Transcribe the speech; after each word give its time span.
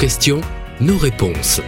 questions, 0.00 0.40
nos 0.80 0.96
réponses. 0.96 1.60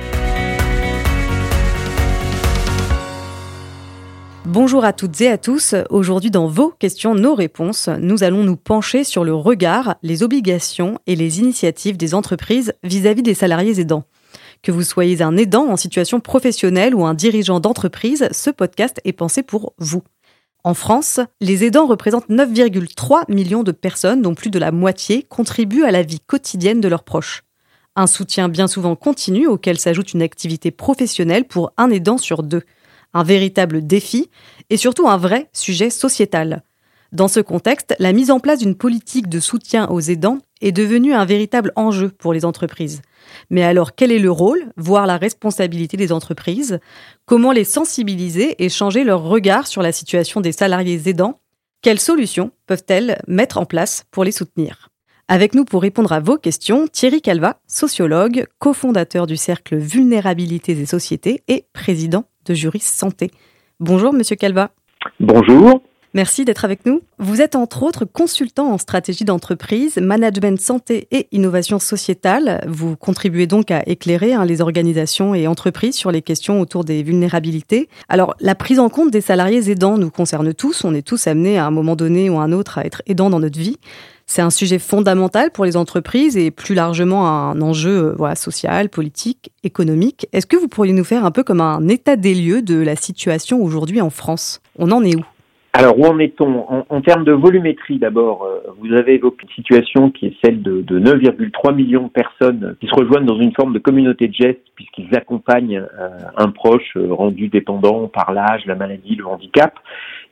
Bonjour 4.47 4.87
à 4.87 4.95
toutes 4.95 5.21
et 5.21 5.29
à 5.29 5.37
tous. 5.37 5.75
Aujourd'hui, 5.91 6.31
dans 6.31 6.47
vos 6.47 6.71
questions, 6.71 7.15
nos 7.15 7.35
réponses, 7.35 7.91
nous 8.01 8.25
allons 8.25 8.43
nous 8.43 8.57
pencher 8.57 9.05
sur 9.05 9.25
le 9.25 9.35
regard, 9.35 9.97
les 10.03 10.23
obligations 10.23 10.99
et 11.07 11.15
les 11.15 11.41
initiatives 11.41 11.99
des 11.99 12.15
entreprises 12.15 12.73
vis-à-vis 12.83 13.23
des 13.23 13.35
salariés 13.35 13.81
aidants. 13.81 14.05
Que 14.63 14.73
vous 14.73 14.83
soyez 14.83 15.21
un 15.21 15.37
aidant 15.37 15.69
en 15.69 15.77
situation 15.77 16.19
professionnelle 16.19 16.95
ou 16.95 17.05
un 17.05 17.13
dirigeant 17.13 17.61
d'entreprise, 17.61 18.29
ce 18.33 18.49
podcast 18.49 18.99
est 19.05 19.13
pensé 19.13 19.43
pour 19.43 19.75
vous. 19.77 20.05
En 20.65 20.73
France, 20.73 21.21
les 21.43 21.65
aidants 21.65 21.87
représentent 21.87 22.31
9,3 22.31 23.31
millions 23.31 23.63
de 23.63 23.73
personnes 23.73 24.23
dont 24.23 24.35
plus 24.35 24.49
de 24.49 24.59
la 24.59 24.73
moitié 24.73 25.23
contribuent 25.23 25.85
à 25.85 25.91
la 25.91 26.03
vie 26.03 26.21
quotidienne 26.21 26.81
de 26.81 26.89
leurs 26.89 27.05
proches. 27.05 27.43
Un 27.95 28.07
soutien 28.07 28.49
bien 28.49 28.69
souvent 28.69 28.97
continu 28.97 29.47
auquel 29.47 29.79
s'ajoute 29.79 30.15
une 30.15 30.23
activité 30.23 30.71
professionnelle 30.71 31.45
pour 31.45 31.73
un 31.77 31.91
aidant 31.91 32.17
sur 32.17 32.43
deux. 32.43 32.63
Un 33.13 33.23
véritable 33.23 33.87
défi 33.87 34.31
et 34.71 34.79
surtout 34.79 35.09
un 35.09 35.19
vrai 35.19 35.51
sujet 35.53 35.91
sociétal. 35.91 36.63
Dans 37.13 37.29
ce 37.29 37.41
contexte, 37.41 37.95
la 37.99 38.15
mise 38.15 38.31
en 38.31 38.41
place 38.41 38.61
d'une 38.61 38.75
politique 38.75 39.29
de 39.29 39.39
soutien 39.39 39.87
aux 39.91 40.01
aidants 40.01 40.39
est 40.63 40.73
devenue 40.73 41.13
un 41.13 41.27
véritable 41.27 41.73
enjeu 41.77 42.09
pour 42.09 42.33
les 42.33 42.47
entreprises. 42.47 43.03
Mais 43.51 43.63
alors, 43.63 43.95
quel 43.95 44.11
est 44.11 44.19
le 44.19 44.31
rôle, 44.31 44.73
voire 44.79 45.07
la 45.07 45.19
responsabilité 45.19 45.99
des 45.99 46.13
entreprises? 46.13 46.81
Comment 47.27 47.53
les 47.53 47.65
sensibiliser 47.65 48.65
et 48.65 48.71
changer 48.71 49.05
leur 49.05 49.23
regard 49.23 49.67
sur 49.67 49.83
la 49.83 49.93
situation 49.93 50.41
des 50.41 50.53
salariés 50.53 51.03
aidants? 51.07 51.41
Quelles 51.83 52.01
solutions 52.01 52.53
peuvent-elles 52.67 53.21
mettre 53.29 53.59
en 53.59 53.67
place 53.67 54.05
pour 54.11 54.25
les 54.25 54.33
soutenir? 54.33 54.92
Avec 55.29 55.55
nous 55.55 55.65
pour 55.65 55.83
répondre 55.83 56.13
à 56.13 56.21
vos 56.21 56.37
questions, 56.37 56.89
Thierry 56.89 57.23
Calva, 57.23 57.59
sociologue, 57.67 58.47
cofondateur 58.59 59.27
du 59.27 59.37
cercle 59.37 59.77
Vulnérabilités 59.77 60.73
et 60.73 60.87
Sociétés 60.87 61.43
et 61.49 61.65
président 61.73 62.25
de 62.45 62.55
Juris 62.55 62.81
Santé. 62.81 63.31
Bonjour, 63.81 64.13
monsieur 64.13 64.37
Calva. 64.37 64.71
Bonjour. 65.21 65.81
Merci 66.15 66.45
d'être 66.45 66.67
avec 66.67 66.85
nous. 66.85 67.01
Vous 67.19 67.41
êtes 67.41 67.57
entre 67.57 67.83
autres 67.85 68.05
consultant 68.05 68.71
en 68.71 68.77
stratégie 68.77 69.25
d'entreprise, 69.25 69.97
management 69.97 70.61
santé 70.61 71.09
et 71.11 71.27
innovation 71.33 71.79
sociétale. 71.79 72.63
Vous 72.69 72.97
contribuez 72.97 73.47
donc 73.47 73.71
à 73.71 73.83
éclairer 73.87 74.35
hein, 74.35 74.45
les 74.45 74.61
organisations 74.61 75.35
et 75.35 75.47
entreprises 75.47 75.95
sur 75.95 76.11
les 76.11 76.21
questions 76.21 76.61
autour 76.61 76.85
des 76.85 77.03
vulnérabilités. 77.03 77.89
Alors, 78.11 78.35
la 78.41 78.55
prise 78.55 78.79
en 78.79 78.91
compte 78.91 79.11
des 79.11 79.23
salariés 79.23 79.71
aidants 79.71 79.97
nous 79.97 80.11
concerne 80.11 80.53
tous. 80.53 80.85
On 80.85 80.93
est 80.93 81.07
tous 81.07 81.27
amenés 81.27 81.57
à 81.57 81.65
un 81.65 81.71
moment 81.71 81.97
donné 81.97 82.29
ou 82.29 82.39
à 82.39 82.43
un 82.43 82.53
autre 82.53 82.77
à 82.77 82.85
être 82.85 83.01
aidants 83.07 83.31
dans 83.31 83.41
notre 83.41 83.59
vie. 83.59 83.79
C'est 84.35 84.41
un 84.41 84.49
sujet 84.49 84.79
fondamental 84.79 85.51
pour 85.53 85.67
les 85.67 85.77
entreprises 85.77 86.39
et 86.39 86.51
plus 86.51 86.75
largement 86.75 87.29
un 87.29 87.61
enjeu 87.61 88.17
euh, 88.19 88.35
social, 88.35 88.89
politique, 88.89 89.53
économique. 89.63 90.27
Est-ce 90.33 90.47
que 90.47 90.57
vous 90.57 90.69
pourriez 90.69 90.95
nous 90.95 91.05
faire 91.05 91.27
un 91.27 91.31
peu 91.31 91.43
comme 91.45 91.61
un 91.61 91.87
état 91.89 92.17
des 92.17 92.35
lieux 92.35 92.63
de 92.63 92.83
la 92.83 92.97
situation 92.97 93.63
aujourd'hui 93.63 94.01
en 94.01 94.09
France? 94.09 94.63
On 94.79 94.91
en 94.91 95.05
est 95.05 95.15
où? 95.15 95.23
Alors, 95.75 95.99
où 95.99 96.07
en 96.07 96.19
est-on? 96.19 96.65
En, 96.89 97.01
termes 97.03 97.25
de 97.25 97.33
volumétrie, 97.33 97.99
d'abord, 97.99 98.45
euh, 98.45 98.73
vous 98.79 98.95
avez 98.95 99.17
évoqué 99.17 99.43
une 99.43 99.55
situation 99.55 100.11
qui 100.11 100.29
est 100.29 100.37
celle 100.43 100.63
de, 100.63 100.81
de 100.81 100.99
9,3 100.99 101.75
millions 101.75 102.05
de 102.05 102.09
personnes 102.09 102.75
qui 102.81 102.87
se 102.87 102.95
rejoignent 102.95 103.27
dans 103.27 103.39
une 103.39 103.53
forme 103.53 103.75
de 103.75 103.81
communauté 103.81 104.29
de 104.29 104.35
gestes 104.35 104.65
puisqu'ils 104.77 105.15
accompagnent 105.15 105.77
euh, 106.01 106.09
un 106.39 106.49
proche 106.49 106.97
rendu 106.97 107.49
dépendant 107.49 108.09
par 108.09 108.33
l'âge, 108.33 108.63
la 108.65 108.77
maladie, 108.77 109.15
le 109.15 109.27
handicap. 109.27 109.75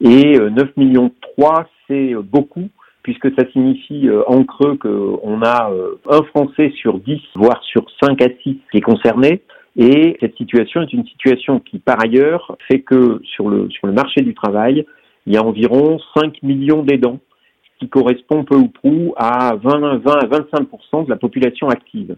Et 0.00 0.38
9 0.38 0.74
millions 0.78 1.12
3, 1.36 1.68
c'est 1.86 2.14
beaucoup 2.14 2.70
puisque 3.10 3.34
ça 3.38 3.50
signifie 3.50 4.08
en 4.26 4.44
creux 4.44 4.76
qu'on 4.76 5.42
a 5.42 5.70
un 6.08 6.22
Français 6.24 6.72
sur 6.76 6.98
10, 6.98 7.18
voire 7.34 7.60
sur 7.64 7.84
5 8.02 8.22
à 8.22 8.28
6 8.42 8.58
qui 8.70 8.78
est 8.78 8.80
concerné. 8.80 9.42
Et 9.76 10.16
cette 10.20 10.36
situation 10.36 10.82
est 10.82 10.92
une 10.92 11.06
situation 11.06 11.60
qui, 11.60 11.78
par 11.78 12.02
ailleurs, 12.02 12.56
fait 12.68 12.80
que 12.80 13.20
sur 13.24 13.48
le, 13.48 13.68
sur 13.70 13.86
le 13.86 13.92
marché 13.92 14.20
du 14.20 14.34
travail, 14.34 14.84
il 15.26 15.34
y 15.34 15.36
a 15.36 15.44
environ 15.44 15.98
5 16.16 16.42
millions 16.42 16.82
d'aidants, 16.82 17.20
ce 17.64 17.78
qui 17.78 17.88
correspond 17.88 18.44
peu 18.44 18.56
ou 18.56 18.68
prou 18.68 19.14
à 19.16 19.54
20, 19.56 19.98
20 19.98 20.10
à 20.12 20.26
25% 20.26 21.04
de 21.04 21.10
la 21.10 21.16
population 21.16 21.68
active. 21.68 22.16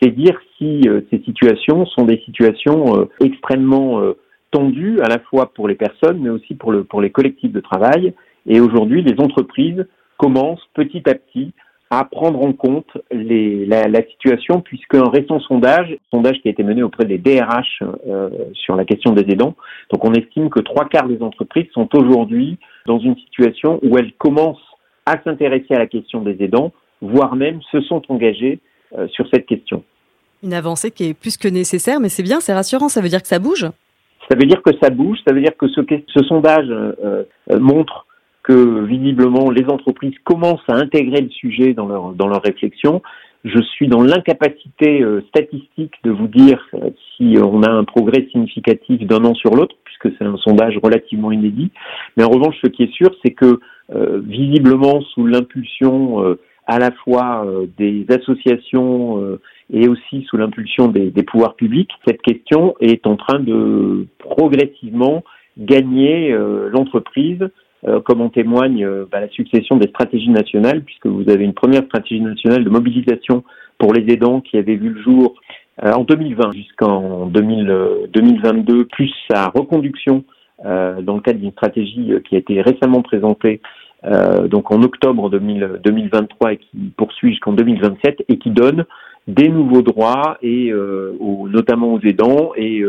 C'est 0.00 0.10
dire 0.10 0.38
si 0.58 0.82
euh, 0.86 1.00
ces 1.10 1.20
situations 1.20 1.86
sont 1.86 2.04
des 2.04 2.20
situations 2.24 3.00
euh, 3.00 3.04
extrêmement 3.24 4.00
euh, 4.00 4.18
tendues, 4.50 5.00
à 5.00 5.08
la 5.08 5.18
fois 5.18 5.52
pour 5.54 5.68
les 5.68 5.76
personnes, 5.76 6.18
mais 6.20 6.30
aussi 6.30 6.54
pour, 6.54 6.72
le, 6.72 6.84
pour 6.84 7.00
les 7.00 7.10
collectifs 7.10 7.52
de 7.52 7.60
travail. 7.60 8.12
Et 8.46 8.60
aujourd'hui, 8.60 9.02
les 9.02 9.18
entreprises 9.18 9.86
commencent 10.22 10.68
petit 10.74 11.02
à 11.08 11.14
petit 11.14 11.52
à 11.90 12.04
prendre 12.04 12.42
en 12.42 12.54
compte 12.54 12.96
les, 13.10 13.66
la, 13.66 13.86
la, 13.86 14.02
situation, 14.06 14.62
puisqu'un 14.62 15.10
récent 15.10 15.40
sondage, 15.40 15.94
sondage 16.10 16.40
qui 16.40 16.48
a 16.48 16.50
été 16.50 16.62
mené 16.62 16.82
auprès 16.82 17.04
des 17.04 17.18
DRH 17.18 17.82
euh, 17.82 18.30
sur 18.54 18.76
la 18.76 18.86
question 18.86 19.12
des 19.12 19.30
aidants, 19.30 19.54
donc 19.90 20.02
on 20.02 20.14
estime 20.14 20.48
que 20.48 20.60
trois 20.60 20.88
quarts 20.88 21.08
des 21.08 21.20
entreprises 21.20 21.66
sont 21.74 21.88
aujourd'hui 21.94 22.56
dans 22.86 22.98
une 22.98 23.14
situation 23.16 23.78
où 23.82 23.98
elles 23.98 24.12
commencent 24.14 24.56
à 25.04 25.20
s'intéresser 25.22 25.74
à 25.74 25.78
la 25.78 25.86
question 25.86 26.22
des 26.22 26.42
aidants, 26.42 26.72
voire 27.02 27.36
même 27.36 27.60
se 27.70 27.82
sont 27.82 28.00
engagées 28.08 28.60
euh, 28.96 29.06
sur 29.08 29.26
cette 29.30 29.44
question. 29.44 29.82
Une 30.42 30.54
avancée 30.54 30.92
qui 30.92 31.10
est 31.10 31.14
plus 31.14 31.36
que 31.36 31.48
nécessaire, 31.48 32.00
mais 32.00 32.08
c'est 32.08 32.22
bien, 32.22 32.40
c'est 32.40 32.54
rassurant, 32.54 32.88
ça 32.88 33.02
veut 33.02 33.10
dire 33.10 33.20
que 33.20 33.28
ça 33.28 33.38
bouge? 33.38 33.66
Ça 34.30 34.36
veut 34.36 34.46
dire 34.46 34.62
que 34.62 34.70
ça 34.80 34.88
bouge, 34.88 35.18
ça 35.26 35.34
veut 35.34 35.42
dire 35.42 35.56
que 35.58 35.68
ce, 35.68 35.82
ce 36.06 36.24
sondage 36.24 36.70
euh, 36.70 37.24
montre 37.58 38.06
que 38.42 38.84
visiblement 38.84 39.50
les 39.50 39.64
entreprises 39.66 40.14
commencent 40.24 40.68
à 40.68 40.74
intégrer 40.74 41.20
le 41.20 41.30
sujet 41.30 41.74
dans 41.74 41.86
leur, 41.86 42.12
dans 42.12 42.28
leur 42.28 42.42
réflexion. 42.42 43.02
Je 43.44 43.60
suis 43.60 43.88
dans 43.88 44.02
l'incapacité 44.02 45.02
euh, 45.02 45.20
statistique 45.28 45.94
de 46.04 46.10
vous 46.10 46.28
dire 46.28 46.64
euh, 46.74 46.90
si 47.16 47.36
on 47.42 47.62
a 47.62 47.70
un 47.70 47.82
progrès 47.84 48.28
significatif 48.30 49.04
d'un 49.04 49.24
an 49.24 49.34
sur 49.34 49.54
l'autre, 49.54 49.74
puisque 49.84 50.16
c'est 50.16 50.24
un 50.24 50.36
sondage 50.36 50.78
relativement 50.82 51.32
inédit. 51.32 51.70
Mais 52.16 52.22
en 52.22 52.28
revanche, 52.28 52.56
ce 52.62 52.68
qui 52.68 52.84
est 52.84 52.92
sûr, 52.92 53.10
c'est 53.24 53.32
que 53.32 53.58
euh, 53.94 54.20
visiblement, 54.24 55.00
sous 55.14 55.26
l'impulsion 55.26 56.36
à 56.68 56.78
la 56.78 56.92
fois 56.92 57.44
des 57.76 58.06
associations 58.08 59.38
et 59.72 59.88
aussi 59.88 60.24
sous 60.30 60.36
l'impulsion 60.36 60.86
des, 60.86 61.10
des 61.10 61.24
pouvoirs 61.24 61.56
publics, 61.56 61.90
cette 62.06 62.22
question 62.22 62.76
est 62.80 63.04
en 63.06 63.16
train 63.16 63.40
de 63.40 64.06
progressivement 64.20 65.24
gagner 65.58 66.30
l'entreprise 66.70 67.48
euh, 67.88 68.00
comme 68.00 68.20
en 68.20 68.28
témoigne 68.28 68.84
euh, 68.84 69.06
bah, 69.10 69.18
la 69.18 69.28
succession 69.28 69.76
des 69.76 69.88
stratégies 69.88 70.30
nationales, 70.30 70.82
puisque 70.82 71.06
vous 71.06 71.28
avez 71.28 71.42
une 71.42 71.52
première 71.52 71.82
stratégie 71.82 72.20
nationale 72.20 72.62
de 72.62 72.70
mobilisation 72.70 73.42
pour 73.76 73.92
les 73.92 74.12
aidants 74.12 74.40
qui 74.40 74.56
avait 74.56 74.76
vu 74.76 74.90
le 74.90 75.02
jour 75.02 75.34
euh, 75.82 75.90
en 75.90 76.04
2020 76.04 76.52
jusqu'en 76.52 77.26
2022, 77.26 78.84
plus 78.84 79.12
sa 79.28 79.48
reconduction 79.48 80.24
dans 80.64 81.16
le 81.16 81.20
cadre 81.20 81.40
d'une 81.40 81.50
stratégie 81.50 82.12
qui 82.28 82.36
a 82.36 82.38
été 82.38 82.62
récemment 82.62 83.02
présentée 83.02 83.60
donc 84.48 84.70
en 84.70 84.80
octobre 84.84 85.28
2023 85.28 86.52
et 86.52 86.56
qui 86.58 86.92
poursuit 86.96 87.30
jusqu'en 87.30 87.52
2027 87.52 88.22
et 88.28 88.38
qui 88.38 88.50
donne 88.50 88.84
des 89.26 89.48
nouveaux 89.48 89.82
droits 89.82 90.38
et 90.40 90.72
notamment 91.20 91.94
aux 91.94 92.00
aidants 92.02 92.52
et 92.54 92.80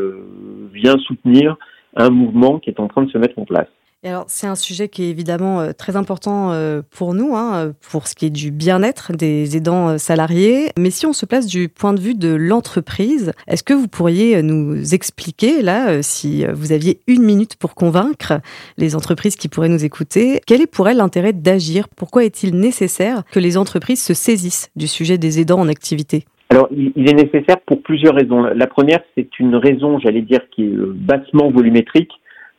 vient 0.71 0.99
soutenir 0.99 1.57
un 1.95 2.11
mouvement 2.11 2.59
qui 2.59 2.69
est 2.69 2.79
en 2.79 2.87
train 2.87 3.01
de 3.01 3.09
se 3.09 3.17
mettre 3.17 3.39
en 3.39 3.45
place 3.45 3.69
alors, 4.09 4.25
c'est 4.27 4.47
un 4.47 4.55
sujet 4.55 4.89
qui 4.89 5.03
est 5.03 5.09
évidemment 5.09 5.61
euh, 5.61 5.71
très 5.71 5.95
important 5.95 6.51
euh, 6.51 6.81
pour 6.91 7.13
nous, 7.13 7.37
hein, 7.37 7.71
pour 7.89 8.07
ce 8.07 8.15
qui 8.15 8.25
est 8.25 8.29
du 8.29 8.51
bien-être 8.51 9.13
des 9.13 9.55
aidants 9.55 9.89
euh, 9.89 9.97
salariés. 9.97 10.71
Mais 10.77 10.89
si 10.89 11.05
on 11.05 11.13
se 11.13 11.25
place 11.25 11.47
du 11.47 11.69
point 11.69 11.93
de 11.93 12.01
vue 12.01 12.13
de 12.13 12.33
l'entreprise, 12.33 13.31
est-ce 13.47 13.63
que 13.63 13.73
vous 13.73 13.87
pourriez 13.87 14.43
nous 14.43 14.93
expliquer, 14.93 15.61
là, 15.61 16.01
si 16.01 16.45
vous 16.45 16.73
aviez 16.73 16.99
une 17.07 17.23
minute 17.23 17.55
pour 17.55 17.75
convaincre 17.75 18.41
les 18.77 18.95
entreprises 18.95 19.37
qui 19.37 19.47
pourraient 19.47 19.69
nous 19.69 19.85
écouter, 19.85 20.41
quel 20.45 20.61
est 20.61 20.67
pour 20.67 20.89
elles 20.89 20.97
l'intérêt 20.97 21.31
d'agir? 21.31 21.87
Pourquoi 21.95 22.25
est-il 22.25 22.55
nécessaire 22.55 23.23
que 23.31 23.39
les 23.39 23.57
entreprises 23.57 24.03
se 24.03 24.13
saisissent 24.13 24.69
du 24.75 24.87
sujet 24.87 25.17
des 25.17 25.39
aidants 25.39 25.59
en 25.59 25.69
activité? 25.69 26.25
Alors, 26.49 26.67
il 26.71 27.09
est 27.09 27.13
nécessaire 27.13 27.59
pour 27.65 27.81
plusieurs 27.81 28.15
raisons. 28.15 28.43
La 28.43 28.67
première, 28.67 28.99
c'est 29.15 29.39
une 29.39 29.55
raison, 29.55 29.97
j'allais 29.99 30.21
dire, 30.21 30.41
qui 30.51 30.63
est 30.63 30.75
bassement 30.75 31.49
volumétrique 31.49 32.11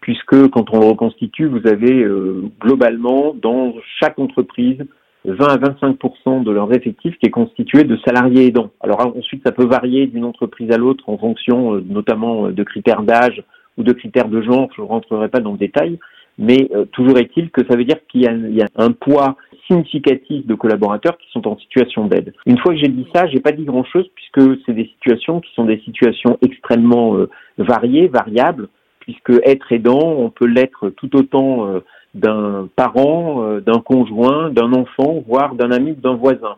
puisque 0.04 0.48
quand 0.50 0.66
on 0.74 0.80
le 0.80 0.86
reconstitue, 0.86 1.46
vous 1.46 1.66
avez 1.66 2.02
euh, 2.02 2.42
globalement 2.60 3.34
dans 3.40 3.72
chaque 3.98 4.18
entreprise 4.18 4.76
20 5.24 5.46
à 5.46 5.56
25% 5.56 6.44
de 6.44 6.50
leur 6.50 6.70
effectif 6.74 7.16
qui 7.16 7.26
est 7.26 7.30
constitué 7.30 7.84
de 7.84 7.96
salariés 8.04 8.48
aidants. 8.48 8.68
Alors 8.82 9.16
ensuite, 9.16 9.40
ça 9.46 9.50
peut 9.50 9.64
varier 9.64 10.06
d'une 10.06 10.26
entreprise 10.26 10.70
à 10.72 10.76
l'autre 10.76 11.08
en 11.08 11.16
fonction 11.16 11.76
euh, 11.76 11.84
notamment 11.88 12.48
euh, 12.48 12.52
de 12.52 12.62
critères 12.64 13.02
d'âge 13.02 13.42
ou 13.78 13.82
de 13.82 13.94
critères 13.94 14.28
de 14.28 14.42
genre, 14.42 14.68
je 14.76 14.82
ne 14.82 14.86
rentrerai 14.86 15.28
pas 15.28 15.40
dans 15.40 15.52
le 15.52 15.58
détail, 15.58 15.98
mais 16.36 16.68
toujours 16.92 17.16
est-il 17.18 17.50
que 17.50 17.62
ça 17.66 17.74
veut 17.74 17.84
dire 17.84 17.96
qu'il 18.08 18.20
y, 18.20 18.24
y, 18.24 18.62
a 18.62 18.68
un 18.76 18.92
poids 18.92 19.36
significatif 19.66 20.46
de 20.46 20.54
collaborateurs 20.54 21.16
qui 21.16 21.30
sont 21.32 21.48
en 21.48 21.56
situation 21.56 22.06
d'aide. 22.06 22.34
Une 22.44 22.58
fois 22.58 22.74
que 22.74 22.78
j'ai 22.78 22.88
dit 22.88 23.06
ça, 23.14 23.26
j'ai 23.26 23.40
pas 23.40 23.52
dit 23.52 23.64
grand-chose 23.64 24.06
puisque 24.14 24.60
c'est 24.66 24.74
des 24.74 24.86
situations 24.86 25.40
qui 25.40 25.52
sont 25.54 25.64
des 25.64 25.80
situations 25.84 26.38
extrêmement 26.42 27.16
variées, 27.58 28.06
variables, 28.08 28.68
puisque 29.04 29.32
être 29.44 29.70
aidant, 29.72 30.02
on 30.02 30.30
peut 30.30 30.46
l'être 30.46 30.90
tout 30.90 31.14
autant 31.14 31.66
euh, 31.66 31.80
d'un 32.14 32.68
parent, 32.74 33.44
euh, 33.44 33.60
d'un 33.60 33.80
conjoint, 33.80 34.50
d'un 34.50 34.72
enfant, 34.72 35.22
voire 35.26 35.54
d'un 35.54 35.70
ami, 35.70 35.92
d'un 35.92 36.14
voisin. 36.14 36.56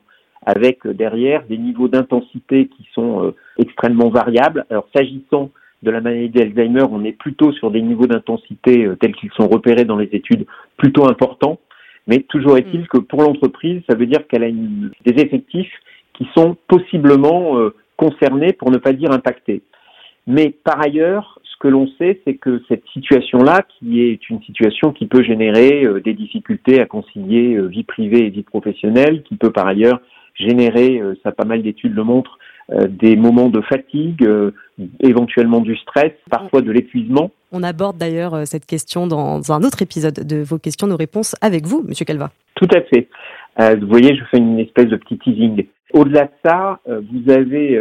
avec 0.48 0.86
derrière 0.86 1.42
des 1.48 1.58
niveaux 1.58 1.88
d'intensité 1.88 2.68
qui 2.68 2.86
sont 2.94 3.34
extrêmement 3.58 4.10
variables. 4.10 4.64
Alors 4.70 4.86
s'agissant 4.94 5.50
de 5.82 5.90
la 5.90 6.00
maladie 6.00 6.28
d'Alzheimer, 6.28 6.84
on 6.88 7.04
est 7.04 7.18
plutôt 7.18 7.50
sur 7.50 7.72
des 7.72 7.82
niveaux 7.82 8.06
d'intensité 8.06 8.88
tels 9.00 9.16
qu'ils 9.16 9.32
sont 9.32 9.48
repérés 9.48 9.84
dans 9.84 9.96
les 9.96 10.10
études 10.12 10.46
plutôt 10.76 11.08
importants. 11.08 11.58
Mais 12.06 12.20
toujours 12.20 12.56
est-il 12.58 12.82
mm. 12.82 12.86
que 12.86 12.98
pour 12.98 13.22
l'entreprise, 13.22 13.82
ça 13.88 13.96
veut 13.96 14.06
dire 14.06 14.24
qu'elle 14.28 14.44
a 14.44 14.50
des 14.50 15.20
effectifs 15.20 15.74
qui 16.14 16.28
sont 16.36 16.56
possiblement 16.68 17.58
concernés, 17.96 18.52
pour 18.52 18.70
ne 18.70 18.78
pas 18.78 18.92
dire 18.92 19.10
impactés. 19.10 19.62
Mais 20.26 20.50
par 20.50 20.80
ailleurs, 20.80 21.40
ce 21.56 21.58
que 21.60 21.68
l'on 21.68 21.88
sait, 21.98 22.20
c'est 22.26 22.34
que 22.34 22.62
cette 22.68 22.84
situation-là, 22.92 23.64
qui 23.78 24.02
est 24.02 24.28
une 24.28 24.42
situation 24.42 24.92
qui 24.92 25.06
peut 25.06 25.22
générer 25.22 25.84
euh, 25.86 26.00
des 26.00 26.12
difficultés 26.12 26.80
à 26.80 26.86
concilier 26.86 27.54
euh, 27.54 27.66
vie 27.66 27.84
privée 27.84 28.26
et 28.26 28.30
vie 28.30 28.42
professionnelle, 28.42 29.22
qui 29.22 29.36
peut 29.36 29.50
par 29.50 29.66
ailleurs 29.66 30.00
générer, 30.34 31.00
euh, 31.00 31.14
ça 31.22 31.32
pas 31.32 31.46
mal 31.46 31.62
d'études 31.62 31.94
le 31.94 32.04
montrent, 32.04 32.38
des 32.88 33.14
moments 33.14 33.48
de 33.48 33.60
fatigue, 33.60 34.28
éventuellement 34.98 35.60
du 35.60 35.76
stress, 35.76 36.10
parfois 36.28 36.62
de 36.62 36.72
l'épuisement. 36.72 37.30
On 37.52 37.62
aborde 37.62 37.96
d'ailleurs 37.96 38.44
cette 38.44 38.66
question 38.66 39.06
dans 39.06 39.52
un 39.52 39.62
autre 39.62 39.82
épisode 39.82 40.26
de 40.26 40.42
vos 40.42 40.58
questions, 40.58 40.88
nos 40.88 40.96
réponses 40.96 41.36
avec 41.40 41.64
vous, 41.64 41.84
Monsieur 41.86 42.04
Calva. 42.04 42.32
Tout 42.56 42.66
à 42.74 42.80
fait. 42.80 43.06
vous 43.78 43.86
voyez, 43.86 44.16
je 44.16 44.24
fais 44.32 44.38
une 44.38 44.58
espèce 44.58 44.86
de 44.86 44.96
petit 44.96 45.16
teasing. 45.16 45.64
Au-delà 45.92 46.24
de 46.24 46.30
ça, 46.44 46.80
vous 46.88 47.32
avez 47.32 47.80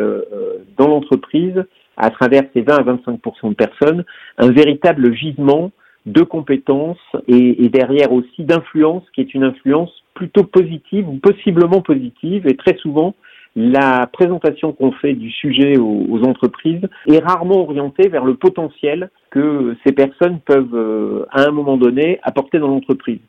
dans 0.77 0.88
l'entreprise 0.88 1.66
à 1.97 2.09
travers 2.09 2.44
ces 2.53 2.62
20 2.62 2.75
à 2.75 2.83
25% 2.83 3.50
de 3.50 3.53
personnes, 3.53 4.06
un 4.38 4.51
véritable 4.51 5.13
gisement 5.13 5.71
de 6.06 6.21
compétences 6.21 6.97
et, 7.27 7.69
derrière 7.69 8.12
aussi 8.12 8.44
d'influence 8.44 9.03
qui 9.13 9.21
est 9.21 9.33
une 9.33 9.44
influence 9.44 9.92
plutôt 10.13 10.44
positive 10.44 11.09
ou 11.09 11.18
possiblement 11.18 11.81
positive 11.81 12.47
et 12.47 12.56
très 12.56 12.75
souvent 12.77 13.15
la 13.56 14.07
présentation 14.12 14.74
qu'on 14.74 14.92
fait 14.92 15.13
du 15.13 15.31
sujet 15.31 15.77
aux, 15.77 16.21
entreprises 16.25 16.81
est 17.07 17.24
rarement 17.24 17.62
orientée 17.62 18.09
vers 18.09 18.25
le 18.25 18.36
potentiel 18.36 19.09
que 19.31 19.75
ces 19.86 19.94
personnes 19.94 20.39
peuvent 20.45 20.75
euh, 20.75 21.25
à 21.31 21.44
un 21.48 21.51
moment 21.51 21.77
donné 21.77 22.19
apporter 22.24 22.59
dans 22.59 22.68
l'entreprise. 22.68 23.19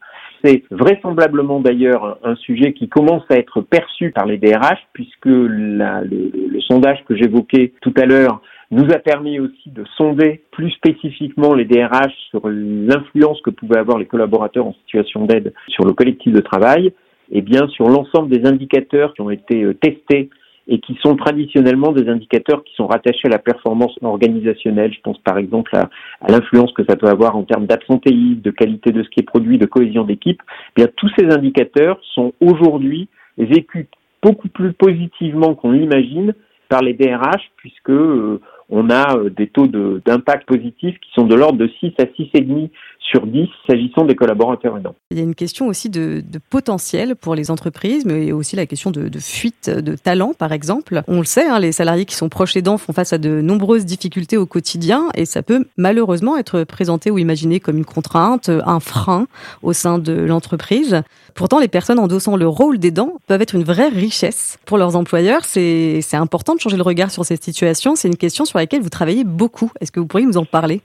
C'est 0.44 0.64
vraisemblablement 0.70 1.60
d'ailleurs 1.60 2.18
un 2.24 2.34
sujet 2.34 2.72
qui 2.72 2.88
commence 2.88 3.22
à 3.30 3.36
être 3.36 3.60
perçu 3.60 4.10
par 4.10 4.26
les 4.26 4.36
DRH 4.36 4.86
puisque 4.92 5.26
le 5.26 6.60
sondage 6.60 7.04
que 7.08 7.14
j'évoquais 7.14 7.72
tout 7.80 7.94
à 7.96 8.04
l'heure 8.04 8.42
nous 8.70 8.90
a 8.92 8.98
permis 8.98 9.38
aussi 9.38 9.70
de 9.70 9.84
sonder 9.96 10.42
plus 10.50 10.70
spécifiquement 10.70 11.54
les 11.54 11.64
DRH 11.64 12.12
sur 12.30 12.48
l'influence 12.48 13.40
que 13.42 13.50
pouvaient 13.50 13.78
avoir 13.78 13.98
les 13.98 14.06
collaborateurs 14.06 14.66
en 14.66 14.74
situation 14.84 15.24
d'aide 15.24 15.54
sur 15.68 15.84
le 15.84 15.92
collectif 15.92 16.32
de 16.32 16.40
travail 16.40 16.92
et 17.30 17.42
bien 17.42 17.68
sur 17.68 17.88
l'ensemble 17.88 18.28
des 18.28 18.46
indicateurs 18.46 19.14
qui 19.14 19.20
ont 19.20 19.30
été 19.30 19.62
euh, 19.62 19.74
testés 19.74 20.30
et 20.68 20.80
qui 20.80 20.98
sont 21.00 21.14
traditionnellement 21.14 21.92
des 21.92 22.08
indicateurs 22.08 22.64
qui 22.64 22.74
sont 22.74 22.88
rattachés 22.88 23.28
à 23.28 23.30
la 23.30 23.38
performance 23.38 23.96
organisationnelle. 24.02 24.92
Je 24.92 25.00
pense 25.00 25.18
par 25.18 25.38
exemple 25.38 25.76
à, 25.76 25.88
l'influence 26.28 26.72
que 26.72 26.84
ça 26.88 26.96
peut 26.96 27.06
avoir 27.06 27.36
en 27.36 27.44
termes 27.44 27.66
d'absentéisme, 27.66 28.40
de 28.40 28.50
qualité 28.50 28.90
de 28.90 29.04
ce 29.04 29.08
qui 29.10 29.20
est 29.20 29.24
produit, 29.24 29.58
de 29.58 29.66
cohésion 29.66 30.02
d'équipe. 30.02 30.42
Eh 30.76 30.82
bien 30.82 30.88
tous 30.96 31.10
ces 31.16 31.26
indicateurs 31.26 32.00
sont 32.14 32.32
aujourd'hui 32.40 33.08
vécus 33.38 33.86
beaucoup 34.22 34.48
plus 34.48 34.72
positivement 34.72 35.54
qu'on 35.54 35.70
l'imagine 35.70 36.34
par 36.68 36.82
les 36.82 36.94
DRH 36.94 37.50
puisque 37.56 37.90
euh, 37.90 38.40
on 38.68 38.90
a 38.90 39.16
euh, 39.16 39.30
des 39.30 39.48
taux 39.48 39.66
d'impact 39.66 40.46
positifs 40.46 40.98
qui 41.00 41.10
sont 41.12 41.26
de 41.26 41.34
l'ordre 41.34 41.58
de 41.58 41.70
6 41.80 41.92
à 41.98 42.04
6,5 42.04 42.70
sur 43.10 43.26
10 43.26 43.48
s'agissant 43.68 44.04
des 44.04 44.14
collaborateurs 44.14 44.76
aidants. 44.76 44.94
Il 45.10 45.16
y 45.16 45.20
a 45.20 45.22
une 45.22 45.34
question 45.34 45.68
aussi 45.68 45.88
de, 45.90 46.22
potentiel 46.50 47.16
pour 47.16 47.34
les 47.34 47.50
entreprises, 47.50 48.04
mais 48.04 48.32
aussi 48.32 48.56
la 48.56 48.66
question 48.66 48.90
de, 48.90 49.18
fuite 49.18 49.70
de 49.70 49.96
talent, 49.96 50.32
par 50.36 50.52
exemple. 50.52 51.02
On 51.08 51.18
le 51.18 51.24
sait, 51.24 51.46
hein, 51.46 51.58
les 51.58 51.72
salariés 51.72 52.04
qui 52.04 52.14
sont 52.14 52.28
proches 52.28 52.56
aidants 52.56 52.78
font 52.78 52.92
face 52.92 53.12
à 53.12 53.18
de 53.18 53.40
nombreuses 53.40 53.84
difficultés 53.84 54.36
au 54.36 54.46
quotidien 54.46 55.08
et 55.14 55.24
ça 55.24 55.42
peut 55.42 55.64
malheureusement 55.76 56.36
être 56.36 56.64
présenté 56.64 57.10
ou 57.10 57.18
imaginé 57.18 57.60
comme 57.60 57.78
une 57.78 57.84
contrainte, 57.84 58.48
un 58.48 58.80
frein 58.80 59.26
au 59.62 59.72
sein 59.72 59.98
de 59.98 60.12
l'entreprise. 60.12 61.02
Pourtant, 61.34 61.58
les 61.58 61.68
personnes 61.68 61.98
endossant 61.98 62.36
le 62.36 62.48
rôle 62.48 62.78
d'aidant 62.78 63.14
peuvent 63.26 63.42
être 63.42 63.54
une 63.54 63.64
vraie 63.64 63.88
richesse 63.88 64.58
pour 64.64 64.78
leurs 64.78 64.96
employeurs. 64.96 65.44
C'est 65.44 66.02
important 66.14 66.54
de 66.54 66.60
changer 66.60 66.76
le 66.76 66.82
regard 66.82 67.10
sur 67.10 67.24
cette 67.24 67.44
situation. 67.44 67.94
C'est 67.94 68.08
une 68.08 68.16
question 68.16 68.44
sur 68.44 68.58
laquelle 68.58 68.82
vous 68.82 68.88
travaillez 68.88 69.24
beaucoup. 69.24 69.70
Est-ce 69.80 69.92
que 69.92 70.00
vous 70.00 70.06
pourriez 70.06 70.26
nous 70.26 70.38
en 70.38 70.44
parler? 70.44 70.80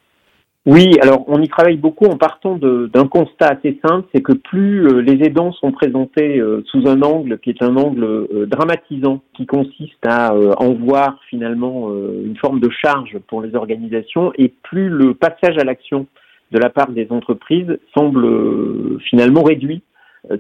Oui, 0.68 1.00
alors 1.02 1.24
on 1.28 1.42
y 1.42 1.48
travaille 1.48 1.78
beaucoup 1.78 2.06
en 2.06 2.18
partant 2.18 2.56
d'un 2.56 3.08
constat 3.08 3.48
assez 3.48 3.80
simple, 3.84 4.08
c'est 4.14 4.22
que 4.22 4.34
plus 4.34 4.86
euh, 4.86 5.02
les 5.02 5.26
aidants 5.26 5.52
sont 5.54 5.72
présentés 5.72 6.40
euh, 6.40 6.64
sous 6.68 6.88
un 6.88 7.02
angle 7.02 7.40
qui 7.40 7.50
est 7.50 7.64
un 7.64 7.76
angle 7.78 8.04
euh, 8.04 8.46
dramatisant, 8.46 9.24
qui 9.36 9.48
consiste 9.48 10.06
à 10.06 10.36
en 10.36 10.74
voir 10.74 11.20
finalement 11.30 11.90
une 11.92 12.38
forme 12.38 12.60
de 12.60 12.70
charge 12.70 13.18
pour 13.28 13.42
les 13.42 13.56
organisations, 13.56 14.34
et 14.38 14.50
plus 14.50 14.90
le 14.90 15.16
passage 15.16 15.58
à 15.58 15.64
l'action 15.64 16.06
de 16.52 16.60
la 16.60 16.70
part 16.70 16.92
des 16.92 17.08
entreprises 17.10 17.80
semble 17.96 19.00
finalement 19.10 19.42
réduit, 19.42 19.82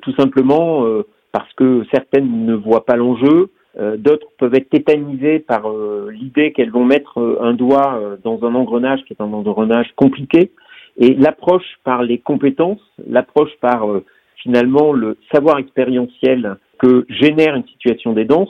tout 0.01 0.13
simplement 0.15 0.85
parce 1.31 1.51
que 1.53 1.83
certaines 1.91 2.45
ne 2.45 2.53
voient 2.53 2.85
pas 2.85 2.95
l'enjeu, 2.95 3.49
d'autres 3.77 4.27
peuvent 4.37 4.53
être 4.53 4.69
tétanisés 4.69 5.39
par 5.39 5.69
euh, 5.69 6.09
l'idée 6.11 6.51
qu'elles 6.51 6.71
vont 6.71 6.83
mettre 6.83 7.19
euh, 7.19 7.37
un 7.41 7.53
doigt 7.53 8.01
dans 8.23 8.43
un 8.43 8.53
engrenage 8.53 9.01
qui 9.05 9.13
est 9.13 9.21
un 9.21 9.31
engrenage 9.31 9.87
compliqué. 9.95 10.51
Et 10.97 11.13
l'approche 11.13 11.79
par 11.85 12.03
les 12.03 12.17
compétences, 12.17 12.81
l'approche 13.07 13.55
par 13.61 13.85
finalement 14.35 14.91
le 14.91 15.17
savoir 15.33 15.57
expérientiel 15.57 16.57
que 16.79 17.05
génère 17.07 17.55
une 17.55 17.65
situation 17.67 18.11
d'aidance, 18.11 18.49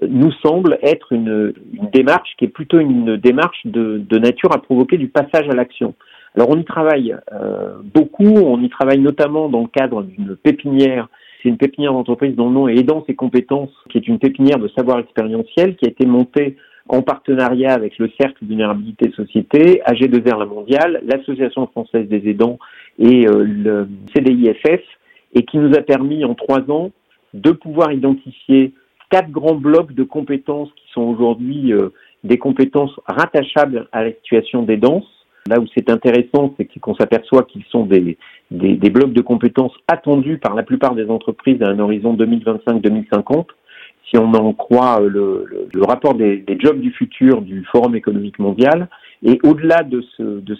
nous 0.00 0.30
semble 0.44 0.78
être 0.82 1.12
une, 1.12 1.52
démarche 1.92 2.30
qui 2.38 2.44
est 2.44 2.48
plutôt 2.48 2.78
une 2.78 3.16
démarche 3.16 3.60
de, 3.64 4.18
nature 4.18 4.52
à 4.54 4.62
provoquer 4.62 4.96
du 4.96 5.08
passage 5.08 5.48
à 5.50 5.54
l'action. 5.54 5.94
Alors 6.36 6.50
on 6.50 6.56
y 6.56 6.64
travaille 6.64 7.16
beaucoup, 7.92 8.32
on 8.36 8.62
y 8.62 8.68
travaille 8.68 9.00
notamment 9.00 9.48
dans 9.48 9.62
le 9.62 9.68
cadre 9.68 10.04
d'une 10.04 10.36
pépinière 10.36 11.08
c'est 11.42 11.48
une 11.48 11.58
pépinière 11.58 11.92
d'entreprise 11.92 12.34
dont 12.36 12.48
le 12.48 12.54
nom 12.54 12.68
est 12.68 12.76
Aidant 12.76 13.04
ses 13.06 13.14
compétences, 13.14 13.72
qui 13.90 13.98
est 13.98 14.08
une 14.08 14.18
pépinière 14.18 14.58
de 14.58 14.68
savoir 14.68 14.98
expérientiel 14.98 15.76
qui 15.76 15.86
a 15.86 15.88
été 15.88 16.06
montée 16.06 16.56
en 16.88 17.02
partenariat 17.02 17.72
avec 17.72 17.98
le 17.98 18.10
Cercle 18.20 18.44
Vulnérabilité 18.44 19.10
Société, 19.12 19.82
AG2R 19.86 20.38
La 20.38 20.46
Mondiale, 20.46 21.02
l'Association 21.04 21.66
française 21.68 22.08
des 22.08 22.28
aidants 22.28 22.58
et 22.98 23.26
euh, 23.26 23.44
le 23.44 23.88
CDIFF, 24.14 24.82
et 25.34 25.44
qui 25.44 25.58
nous 25.58 25.74
a 25.74 25.80
permis 25.80 26.24
en 26.24 26.34
trois 26.34 26.70
ans 26.70 26.90
de 27.34 27.50
pouvoir 27.50 27.92
identifier 27.92 28.72
quatre 29.10 29.30
grands 29.30 29.54
blocs 29.54 29.92
de 29.92 30.02
compétences 30.02 30.70
qui 30.76 30.92
sont 30.92 31.02
aujourd'hui 31.02 31.72
euh, 31.72 31.90
des 32.24 32.38
compétences 32.38 32.98
rattachables 33.06 33.88
à 33.92 34.04
la 34.04 34.12
situation 34.12 34.62
d'aidance, 34.62 35.06
Là 35.48 35.58
où 35.58 35.66
c'est 35.74 35.90
intéressant, 35.90 36.54
c'est 36.56 36.66
qu'on 36.78 36.94
s'aperçoit 36.94 37.42
qu'ils 37.42 37.64
sont 37.64 37.84
des, 37.84 38.16
des, 38.52 38.90
blocs 38.90 39.12
de 39.12 39.20
compétences 39.20 39.74
attendus 39.88 40.38
par 40.38 40.54
la 40.54 40.62
plupart 40.62 40.94
des 40.94 41.08
entreprises 41.08 41.62
à 41.62 41.68
un 41.68 41.78
horizon 41.78 42.14
2025-2050. 42.14 43.46
Si 44.08 44.18
on 44.18 44.32
en 44.34 44.52
croit 44.52 45.00
euh, 45.00 45.68
le, 45.72 45.84
rapport 45.84 46.14
des, 46.14 46.44
jobs 46.58 46.80
du 46.80 46.92
futur 46.92 47.42
du 47.42 47.64
Forum 47.64 47.94
économique 47.94 48.38
mondial, 48.38 48.88
et 49.24 49.38
au-delà 49.44 49.82
de 49.82 50.04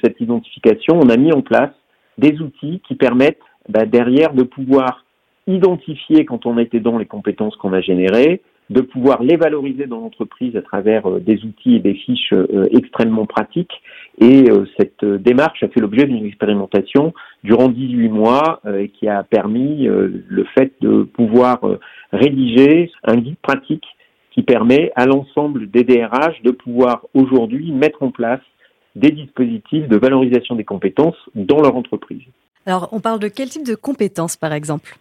cette 0.03 0.21
identification, 0.21 0.99
on 1.03 1.09
a 1.09 1.17
mis 1.17 1.33
en 1.33 1.43
place 1.43 1.73
des 2.19 2.41
outils 2.41 2.81
qui 2.87 2.95
permettent 2.95 3.41
bah, 3.69 3.87
derrière 3.87 4.35
de 4.35 4.43
pouvoir 4.43 5.05
identifier 5.47 6.25
quand 6.25 6.47
on 6.47 6.59
était 6.59 6.81
dans 6.81 6.99
les 6.99 7.07
compétences 7.07 7.57
qu'on 7.57 7.73
a 7.73 7.81
générées, 7.81 8.43
de 8.71 8.81
pouvoir 8.81 9.23
les 9.23 9.37
valoriser 9.37 9.87
dans 9.87 10.01
l'entreprise 10.01 10.57
à 10.57 10.63
travers 10.63 11.07
euh, 11.07 11.21
des 11.21 11.45
outils 11.45 11.77
et 11.77 11.79
des 11.81 11.95
fiches 11.95 12.33
euh, 12.33 12.67
extrêmement 12.71 13.27
pratiques. 13.27 13.83
Et 14.19 14.51
euh, 14.51 14.67
cette 14.79 15.05
démarche 15.05 15.63
a 15.63 15.69
fait 15.69 15.81
l'objet 15.81 16.07
d'une 16.07 16.25
expérimentation 16.25 17.13
durant 17.45 17.69
18 17.69 18.09
mois 18.09 18.61
et 18.79 18.89
qui 18.89 19.09
a 19.09 19.23
permis 19.25 19.87
le 19.87 20.45
fait 20.55 20.73
de 20.81 21.03
pouvoir 21.03 21.61
rédiger 22.13 22.91
un 23.05 23.17
guide 23.17 23.39
pratique 23.43 23.85
qui 24.31 24.43
permet 24.43 24.93
à 24.95 25.07
l'ensemble 25.07 25.69
des 25.71 25.83
DRH 25.83 26.41
de 26.45 26.53
pouvoir 26.53 27.05
aujourd'hui 27.15 27.73
mettre 27.73 28.03
en 28.03 28.11
place 28.11 28.41
des 28.95 29.11
dispositifs 29.11 29.89
de 29.89 29.97
valorisation 29.97 30.55
des 30.55 30.65
compétences 30.65 31.17
dans 31.35 31.61
leur 31.61 31.75
entreprise. 31.75 32.23
Alors, 32.67 32.89
on 32.93 33.01
parle 33.01 33.19
de 33.19 33.29
quel 33.29 33.49
type 33.49 33.67
de 33.67 33.75
compétences, 33.75 34.37
par 34.37 34.53
exemple? 34.53 34.97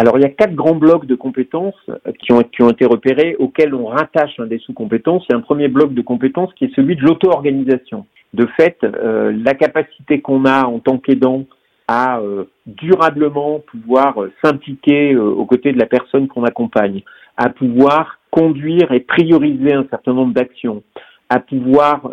Alors 0.00 0.16
il 0.16 0.22
y 0.22 0.24
a 0.24 0.30
quatre 0.30 0.54
grands 0.54 0.76
blocs 0.76 1.04
de 1.04 1.14
compétences 1.14 1.74
euh, 1.90 2.12
qui 2.24 2.32
ont, 2.32 2.70
été 2.70 2.86
repérés 2.86 3.36
auxquels 3.38 3.74
on 3.74 3.84
rattache 3.84 4.40
un 4.40 4.46
des 4.46 4.58
sous-compétences. 4.58 5.26
Il 5.28 5.32
y 5.32 5.34
a 5.34 5.38
un 5.38 5.42
premier 5.42 5.68
bloc 5.68 5.92
de 5.92 6.00
compétences 6.00 6.50
qui 6.54 6.64
est 6.64 6.74
celui 6.74 6.96
de 6.96 7.02
l'auto-organisation. 7.02 8.06
De 8.32 8.46
fait, 8.56 8.78
euh, 8.82 9.30
la 9.44 9.52
capacité 9.52 10.22
qu'on 10.22 10.46
a 10.46 10.64
en 10.64 10.78
tant 10.78 10.96
qu'aidant 10.96 11.44
à 11.86 12.18
euh, 12.20 12.44
durablement 12.64 13.60
pouvoir 13.70 14.16
s'impliquer 14.42 15.16
aux 15.16 15.44
côtés 15.44 15.72
de 15.72 15.78
la 15.78 15.84
personne 15.84 16.28
qu'on 16.28 16.44
accompagne, 16.44 17.02
à 17.36 17.50
pouvoir 17.50 18.20
conduire 18.30 18.92
et 18.92 19.00
prioriser 19.00 19.74
un 19.74 19.84
certain 19.90 20.14
nombre 20.14 20.32
d'actions, 20.32 20.82
à 21.28 21.40
pouvoir 21.40 22.08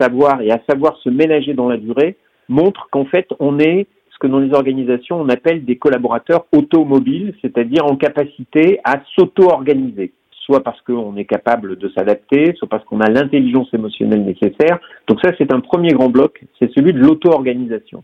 savoir 0.00 0.42
et 0.42 0.52
à 0.52 0.60
savoir 0.70 0.96
se 0.98 1.08
ménager 1.08 1.54
dans 1.54 1.68
la 1.68 1.78
durée, 1.78 2.18
montre 2.48 2.88
qu'en 2.92 3.06
fait 3.06 3.26
on 3.40 3.58
est 3.58 3.86
que 4.22 4.28
dans 4.28 4.38
les 4.38 4.54
organisations, 4.54 5.20
on 5.20 5.28
appelle 5.28 5.64
des 5.64 5.76
collaborateurs 5.76 6.46
automobiles, 6.52 7.34
c'est-à-dire 7.42 7.84
en 7.84 7.96
capacité 7.96 8.78
à 8.84 9.02
s'auto-organiser. 9.16 10.12
soit 10.46 10.62
parce 10.62 10.80
qu'on 10.82 11.16
est 11.16 11.24
capable 11.24 11.76
de 11.76 11.88
s'adapter, 11.90 12.52
soit 12.56 12.68
parce 12.68 12.84
qu'on 12.84 13.00
a 13.00 13.08
l'intelligence 13.08 13.72
émotionnelle 13.72 14.24
nécessaire. 14.24 14.80
Donc 15.06 15.20
ça, 15.22 15.30
c'est 15.38 15.52
un 15.52 15.60
premier 15.60 15.90
grand 15.90 16.08
bloc, 16.08 16.40
c'est 16.58 16.70
celui 16.72 16.92
de 16.92 16.98
l'auto-organisation. 16.98 18.02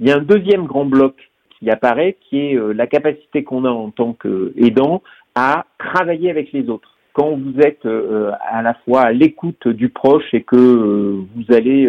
Il 0.00 0.08
y 0.08 0.12
a 0.12 0.16
un 0.16 0.22
deuxième 0.22 0.64
grand 0.66 0.84
bloc 0.84 1.14
qui 1.58 1.70
apparaît, 1.70 2.16
qui 2.28 2.38
est 2.38 2.56
euh, 2.56 2.72
la 2.72 2.86
capacité 2.86 3.42
qu'on 3.44 3.64
a 3.64 3.70
en 3.70 3.90
tant 3.90 4.12
qu'aidant 4.12 5.02
à 5.36 5.66
travailler 5.78 6.30
avec 6.30 6.52
les 6.52 6.68
autres. 6.68 6.96
Quand 7.12 7.30
vous 7.30 7.60
êtes 7.60 7.86
euh, 7.86 8.32
à 8.48 8.62
la 8.62 8.74
fois 8.84 9.02
à 9.02 9.12
l'écoute 9.12 9.66
du 9.66 9.88
proche 9.88 10.32
et 10.32 10.42
que 10.42 10.56
euh, 10.56 11.24
vous 11.34 11.54
allez 11.54 11.88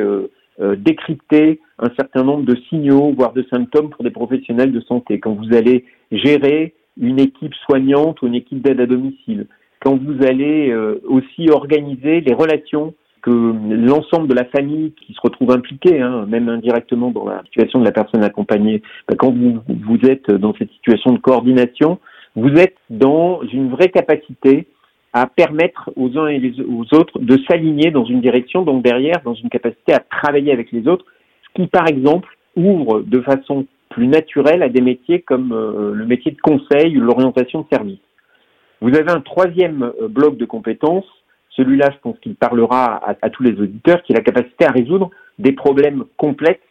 décrypter 0.59 1.59
un 1.79 1.89
certain 1.97 2.23
nombre 2.23 2.43
de 2.43 2.55
signaux, 2.69 3.13
voire 3.15 3.33
de 3.33 3.45
symptômes 3.49 3.89
pour 3.89 4.03
des 4.03 4.11
professionnels 4.11 4.71
de 4.71 4.81
santé, 4.81 5.19
quand 5.19 5.33
vous 5.33 5.55
allez 5.55 5.85
gérer 6.11 6.73
une 6.99 7.19
équipe 7.19 7.53
soignante 7.65 8.21
ou 8.21 8.27
une 8.27 8.35
équipe 8.35 8.61
d'aide 8.61 8.81
à 8.81 8.85
domicile, 8.85 9.47
quand 9.79 9.95
vous 9.95 10.25
allez 10.25 10.75
aussi 11.05 11.49
organiser 11.49 12.19
les 12.21 12.33
relations 12.33 12.93
que 13.21 13.31
l'ensemble 13.31 14.27
de 14.27 14.33
la 14.33 14.45
famille 14.45 14.93
qui 14.93 15.13
se 15.13 15.19
retrouve 15.21 15.51
impliquée, 15.51 16.01
hein, 16.01 16.25
même 16.27 16.49
indirectement 16.49 17.11
dans 17.11 17.25
la 17.25 17.43
situation 17.45 17.79
de 17.79 17.85
la 17.85 17.91
personne 17.91 18.23
accompagnée, 18.23 18.81
ben, 19.07 19.15
quand 19.17 19.33
vous 19.33 19.99
êtes 20.09 20.31
dans 20.31 20.53
cette 20.55 20.71
situation 20.71 21.13
de 21.13 21.19
coordination, 21.19 21.99
vous 22.35 22.51
êtes 22.53 22.75
dans 22.89 23.41
une 23.51 23.69
vraie 23.69 23.89
capacité 23.89 24.67
à 25.13 25.27
permettre 25.27 25.91
aux 25.95 26.17
uns 26.17 26.27
et 26.27 26.53
aux 26.67 26.95
autres 26.95 27.19
de 27.19 27.37
s'aligner 27.47 27.91
dans 27.91 28.05
une 28.05 28.21
direction, 28.21 28.61
donc 28.63 28.83
derrière, 28.83 29.21
dans 29.23 29.33
une 29.33 29.49
capacité 29.49 29.93
à 29.93 29.99
travailler 29.99 30.51
avec 30.51 30.71
les 30.71 30.87
autres, 30.87 31.05
ce 31.43 31.61
qui, 31.61 31.67
par 31.67 31.87
exemple, 31.87 32.29
ouvre 32.55 33.01
de 33.01 33.21
façon 33.21 33.65
plus 33.89 34.07
naturelle 34.07 34.61
à 34.61 34.69
des 34.69 34.81
métiers 34.81 35.21
comme 35.21 35.51
euh, 35.51 35.93
le 35.93 36.05
métier 36.05 36.31
de 36.31 36.39
conseil 36.41 36.97
ou 36.97 37.01
l'orientation 37.01 37.61
de 37.61 37.65
service. 37.71 37.99
Vous 38.81 38.95
avez 38.95 39.09
un 39.09 39.21
troisième 39.21 39.91
euh, 39.99 40.07
bloc 40.07 40.37
de 40.37 40.45
compétences 40.45 41.07
celui-là, 41.59 41.89
je 41.93 41.99
pense 41.99 42.17
qu'il 42.19 42.35
parlera 42.35 43.01
à, 43.21 43.29
tous 43.29 43.43
les 43.43 43.59
auditeurs, 43.59 44.01
qui 44.03 44.13
est 44.13 44.15
la 44.15 44.21
capacité 44.21 44.65
à 44.65 44.71
résoudre 44.71 45.09
des 45.39 45.51
problèmes 45.51 46.05
complexes, 46.15 46.61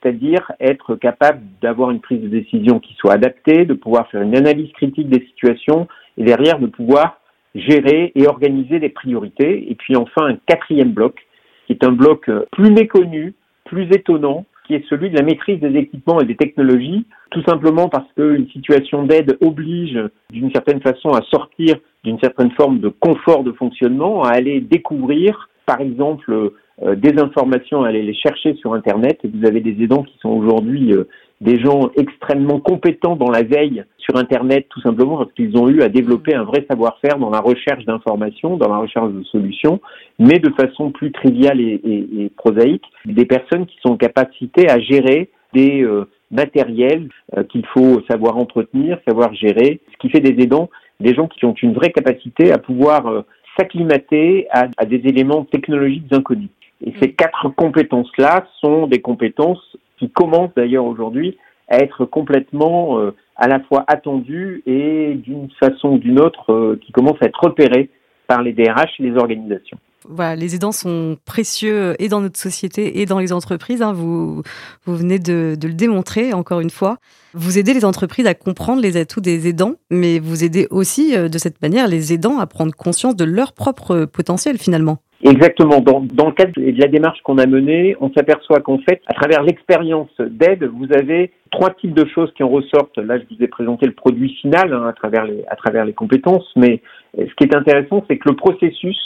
c'est-à-dire 0.00 0.52
être 0.60 0.94
capable 0.94 1.40
d'avoir 1.60 1.90
une 1.90 2.00
prise 2.00 2.20
de 2.20 2.28
décision 2.28 2.78
qui 2.78 2.94
soit 2.94 3.14
adaptée, 3.14 3.64
de 3.64 3.74
pouvoir 3.74 4.08
faire 4.10 4.22
une 4.22 4.36
analyse 4.36 4.70
critique 4.72 5.08
des 5.08 5.26
situations 5.26 5.88
et 6.16 6.22
derrière 6.22 6.60
de 6.60 6.66
pouvoir 6.66 7.17
gérer 7.54 8.12
et 8.14 8.26
organiser 8.26 8.78
des 8.78 8.88
priorités. 8.88 9.70
Et 9.70 9.74
puis 9.74 9.96
enfin, 9.96 10.26
un 10.26 10.36
quatrième 10.46 10.92
bloc, 10.92 11.26
qui 11.66 11.72
est 11.72 11.84
un 11.84 11.92
bloc 11.92 12.30
plus 12.52 12.70
méconnu, 12.70 13.34
plus 13.64 13.84
étonnant, 13.92 14.44
qui 14.68 14.74
est 14.74 14.84
celui 14.88 15.10
de 15.10 15.16
la 15.16 15.22
maîtrise 15.22 15.60
des 15.60 15.76
équipements 15.78 16.20
et 16.20 16.26
des 16.26 16.36
technologies, 16.36 17.06
tout 17.30 17.42
simplement 17.42 17.88
parce 17.88 18.06
qu'une 18.14 18.48
situation 18.50 19.04
d'aide 19.04 19.38
oblige 19.40 19.98
d'une 20.30 20.52
certaine 20.52 20.80
façon 20.82 21.10
à 21.10 21.22
sortir 21.22 21.76
d'une 22.04 22.20
certaine 22.20 22.50
forme 22.52 22.78
de 22.78 22.88
confort 22.88 23.44
de 23.44 23.52
fonctionnement, 23.52 24.22
à 24.22 24.30
aller 24.30 24.60
découvrir, 24.60 25.48
par 25.66 25.80
exemple, 25.80 26.52
euh, 26.82 26.94
des 26.94 27.18
informations, 27.18 27.82
à 27.82 27.88
aller 27.88 28.02
les 28.02 28.14
chercher 28.14 28.54
sur 28.54 28.74
Internet. 28.74 29.18
Et 29.24 29.28
vous 29.28 29.46
avez 29.46 29.60
des 29.60 29.82
aidants 29.82 30.02
qui 30.02 30.16
sont 30.20 30.30
aujourd'hui 30.30 30.92
euh, 30.92 31.04
des 31.40 31.60
gens 31.60 31.90
extrêmement 31.96 32.60
compétents 32.60 33.16
dans 33.16 33.30
la 33.30 33.42
veille 33.42 33.84
sur 33.98 34.16
Internet, 34.16 34.66
tout 34.70 34.80
simplement 34.80 35.18
parce 35.18 35.32
qu'ils 35.32 35.56
ont 35.56 35.68
eu 35.68 35.82
à 35.82 35.88
développer 35.88 36.34
un 36.34 36.44
vrai 36.44 36.64
savoir-faire 36.68 37.18
dans 37.18 37.30
la 37.30 37.40
recherche 37.40 37.84
d'informations, 37.84 38.56
dans 38.56 38.68
la 38.68 38.78
recherche 38.78 39.12
de 39.12 39.22
solutions, 39.24 39.80
mais 40.18 40.38
de 40.38 40.50
façon 40.54 40.90
plus 40.90 41.12
triviale 41.12 41.60
et, 41.60 41.80
et, 41.84 42.30
prosaïque. 42.36 42.84
Des 43.04 43.26
personnes 43.26 43.66
qui 43.66 43.76
sont 43.86 43.96
capacités 43.96 44.68
à 44.68 44.80
gérer 44.80 45.30
des 45.54 45.82
euh, 45.82 46.06
matériels 46.30 47.08
qu'il 47.50 47.64
faut 47.66 48.02
savoir 48.10 48.36
entretenir, 48.36 48.98
savoir 49.06 49.32
gérer, 49.34 49.80
ce 49.92 49.96
qui 49.98 50.10
fait 50.10 50.20
des 50.20 50.42
aidants 50.42 50.68
des 51.00 51.14
gens 51.14 51.28
qui 51.28 51.44
ont 51.44 51.54
une 51.62 51.74
vraie 51.74 51.90
capacité 51.90 52.52
à 52.52 52.58
pouvoir 52.58 53.06
euh, 53.06 53.22
s'acclimater 53.56 54.48
à, 54.50 54.68
à, 54.76 54.84
des 54.84 54.96
éléments 55.04 55.44
technologiques 55.44 56.12
inconnus. 56.12 56.50
Et 56.84 56.92
ces 57.00 57.12
quatre 57.12 57.48
compétences-là 57.50 58.46
sont 58.60 58.86
des 58.86 59.00
compétences 59.00 59.76
qui 59.98 60.10
commencent 60.10 60.54
d'ailleurs 60.56 60.84
aujourd'hui 60.84 61.36
à 61.68 61.78
être 61.78 62.04
complètement 62.04 62.98
euh, 62.98 63.14
à 63.36 63.48
la 63.48 63.60
fois 63.60 63.84
attendues 63.86 64.62
et 64.66 65.14
d'une 65.14 65.48
façon 65.60 65.90
ou 65.90 65.98
d'une 65.98 66.20
autre 66.20 66.52
euh, 66.52 66.80
qui 66.84 66.92
commencent 66.92 67.22
à 67.22 67.26
être 67.26 67.42
repérées 67.42 67.90
par 68.26 68.42
les 68.42 68.52
DRH 68.52 68.98
et 68.98 69.02
les 69.02 69.16
organisations 69.16 69.78
voilà, 70.08 70.36
les 70.36 70.54
aidants 70.54 70.72
sont 70.72 71.18
précieux 71.24 71.94
et 71.98 72.08
dans 72.08 72.20
notre 72.20 72.38
société 72.38 73.00
et 73.00 73.06
dans 73.06 73.18
les 73.18 73.32
entreprises. 73.32 73.82
Hein. 73.82 73.92
Vous, 73.92 74.42
vous 74.84 74.96
venez 74.96 75.18
de, 75.18 75.56
le 75.60 75.74
démontrer 75.74 76.32
encore 76.32 76.60
une 76.60 76.70
fois. 76.70 76.96
Vous 77.34 77.58
aidez 77.58 77.74
les 77.74 77.84
entreprises 77.84 78.26
à 78.26 78.34
comprendre 78.34 78.80
les 78.80 78.96
atouts 78.96 79.20
des 79.20 79.48
aidants, 79.48 79.74
mais 79.90 80.18
vous 80.18 80.44
aidez 80.44 80.66
aussi 80.70 81.16
euh, 81.16 81.28
de 81.28 81.38
cette 81.38 81.60
manière 81.60 81.88
les 81.88 82.12
aidants 82.12 82.38
à 82.38 82.46
prendre 82.46 82.74
conscience 82.74 83.16
de 83.16 83.24
leur 83.24 83.52
propre 83.52 84.06
potentiel 84.06 84.56
finalement. 84.58 84.98
Exactement. 85.24 85.80
Dans, 85.80 86.00
dans 86.00 86.26
le 86.26 86.32
cadre 86.32 86.52
de 86.56 86.80
la 86.80 86.86
démarche 86.86 87.20
qu'on 87.22 87.38
a 87.38 87.46
menée, 87.46 87.96
on 88.00 88.12
s'aperçoit 88.12 88.60
qu'en 88.60 88.78
fait, 88.78 89.02
à 89.06 89.14
travers 89.14 89.42
l'expérience 89.42 90.10
d'aide, 90.18 90.64
vous 90.64 90.86
avez 90.92 91.32
trois 91.50 91.70
types 91.70 91.94
de 91.94 92.06
choses 92.14 92.32
qui 92.36 92.44
en 92.44 92.48
ressortent. 92.48 92.98
Là, 92.98 93.18
je 93.18 93.24
vous 93.34 93.42
ai 93.42 93.48
présenté 93.48 93.86
le 93.86 93.92
produit 93.92 94.34
final 94.40 94.72
hein, 94.72 94.86
à, 94.86 94.92
travers 94.92 95.24
les, 95.24 95.44
à 95.48 95.56
travers 95.56 95.84
les 95.84 95.92
compétences, 95.92 96.48
mais 96.56 96.80
ce 97.16 97.34
qui 97.34 97.44
est 97.44 97.54
intéressant, 97.54 98.04
c'est 98.08 98.18
que 98.18 98.28
le 98.28 98.36
processus 98.36 98.96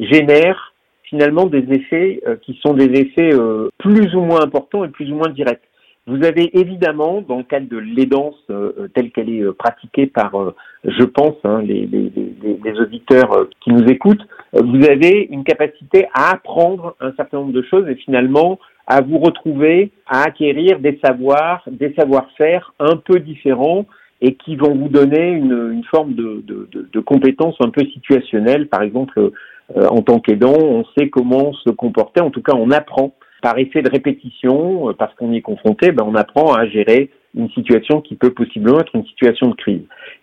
génère 0.00 0.74
finalement 1.02 1.46
des 1.46 1.64
effets 1.70 2.20
euh, 2.26 2.36
qui 2.36 2.58
sont 2.62 2.74
des 2.74 2.90
effets 3.00 3.32
euh, 3.32 3.68
plus 3.78 4.14
ou 4.14 4.20
moins 4.20 4.42
importants 4.42 4.84
et 4.84 4.88
plus 4.88 5.10
ou 5.10 5.16
moins 5.16 5.30
directs. 5.30 5.67
Vous 6.08 6.24
avez 6.24 6.58
évidemment, 6.58 7.20
dans 7.20 7.36
le 7.36 7.42
cadre 7.42 7.68
de 7.68 7.76
l'aidance 7.76 8.34
euh, 8.50 8.88
telle 8.94 9.10
qu'elle 9.12 9.28
est 9.28 9.52
pratiquée 9.52 10.06
par, 10.06 10.32
je 10.84 11.04
pense, 11.04 11.36
hein, 11.44 11.62
les, 11.62 11.86
auditeurs 12.80 13.48
qui 13.60 13.70
nous 13.70 13.84
écoutent, 13.88 14.26
vous 14.52 14.84
avez 14.88 15.28
une 15.30 15.44
capacité 15.44 16.06
à 16.14 16.32
apprendre 16.32 16.96
un 17.00 17.12
certain 17.12 17.38
nombre 17.38 17.52
de 17.52 17.62
choses 17.62 17.88
et 17.88 17.96
finalement 17.96 18.58
à 18.86 19.02
vous 19.02 19.18
retrouver 19.18 19.90
à 20.06 20.22
acquérir 20.22 20.80
des 20.80 20.98
savoirs, 21.04 21.62
des 21.70 21.92
savoir-faire 21.94 22.72
un 22.80 22.96
peu 22.96 23.20
différents 23.20 23.84
et 24.20 24.34
qui 24.34 24.56
vont 24.56 24.74
vous 24.74 24.88
donner 24.88 25.30
une, 25.30 25.84
forme 25.90 26.14
de, 26.14 26.42
de, 26.46 27.00
compétences 27.00 27.56
un 27.60 27.68
peu 27.68 27.84
situationnelles. 27.86 28.68
Par 28.68 28.82
exemple, 28.82 29.30
euh, 29.76 29.86
en 29.88 30.02
tant 30.02 30.18
qu'aidant, 30.18 30.56
on 30.58 30.84
sait 30.96 31.08
comment 31.08 31.52
se 31.52 31.70
comporter. 31.70 32.20
En 32.20 32.30
tout 32.30 32.42
cas, 32.42 32.54
on 32.56 32.70
apprend 32.70 33.14
par 33.42 33.58
effet 33.58 33.82
de 33.82 33.90
répétition, 33.90 34.90
euh, 34.90 34.92
parce 34.92 35.14
qu'on 35.14 35.32
y 35.32 35.38
est 35.38 35.42
confronté, 35.42 35.92
ben, 35.92 36.04
on 36.06 36.14
apprend 36.14 36.54
à 36.54 36.66
gérer 36.66 37.10
une 37.34 37.50
situation 37.50 38.00
qui 38.00 38.16
peut 38.16 38.32
possiblement 38.32 38.80
être 38.80 38.94
une 38.94 39.06
situation 39.06 39.48
de 39.48 39.54
crise. 39.54 39.82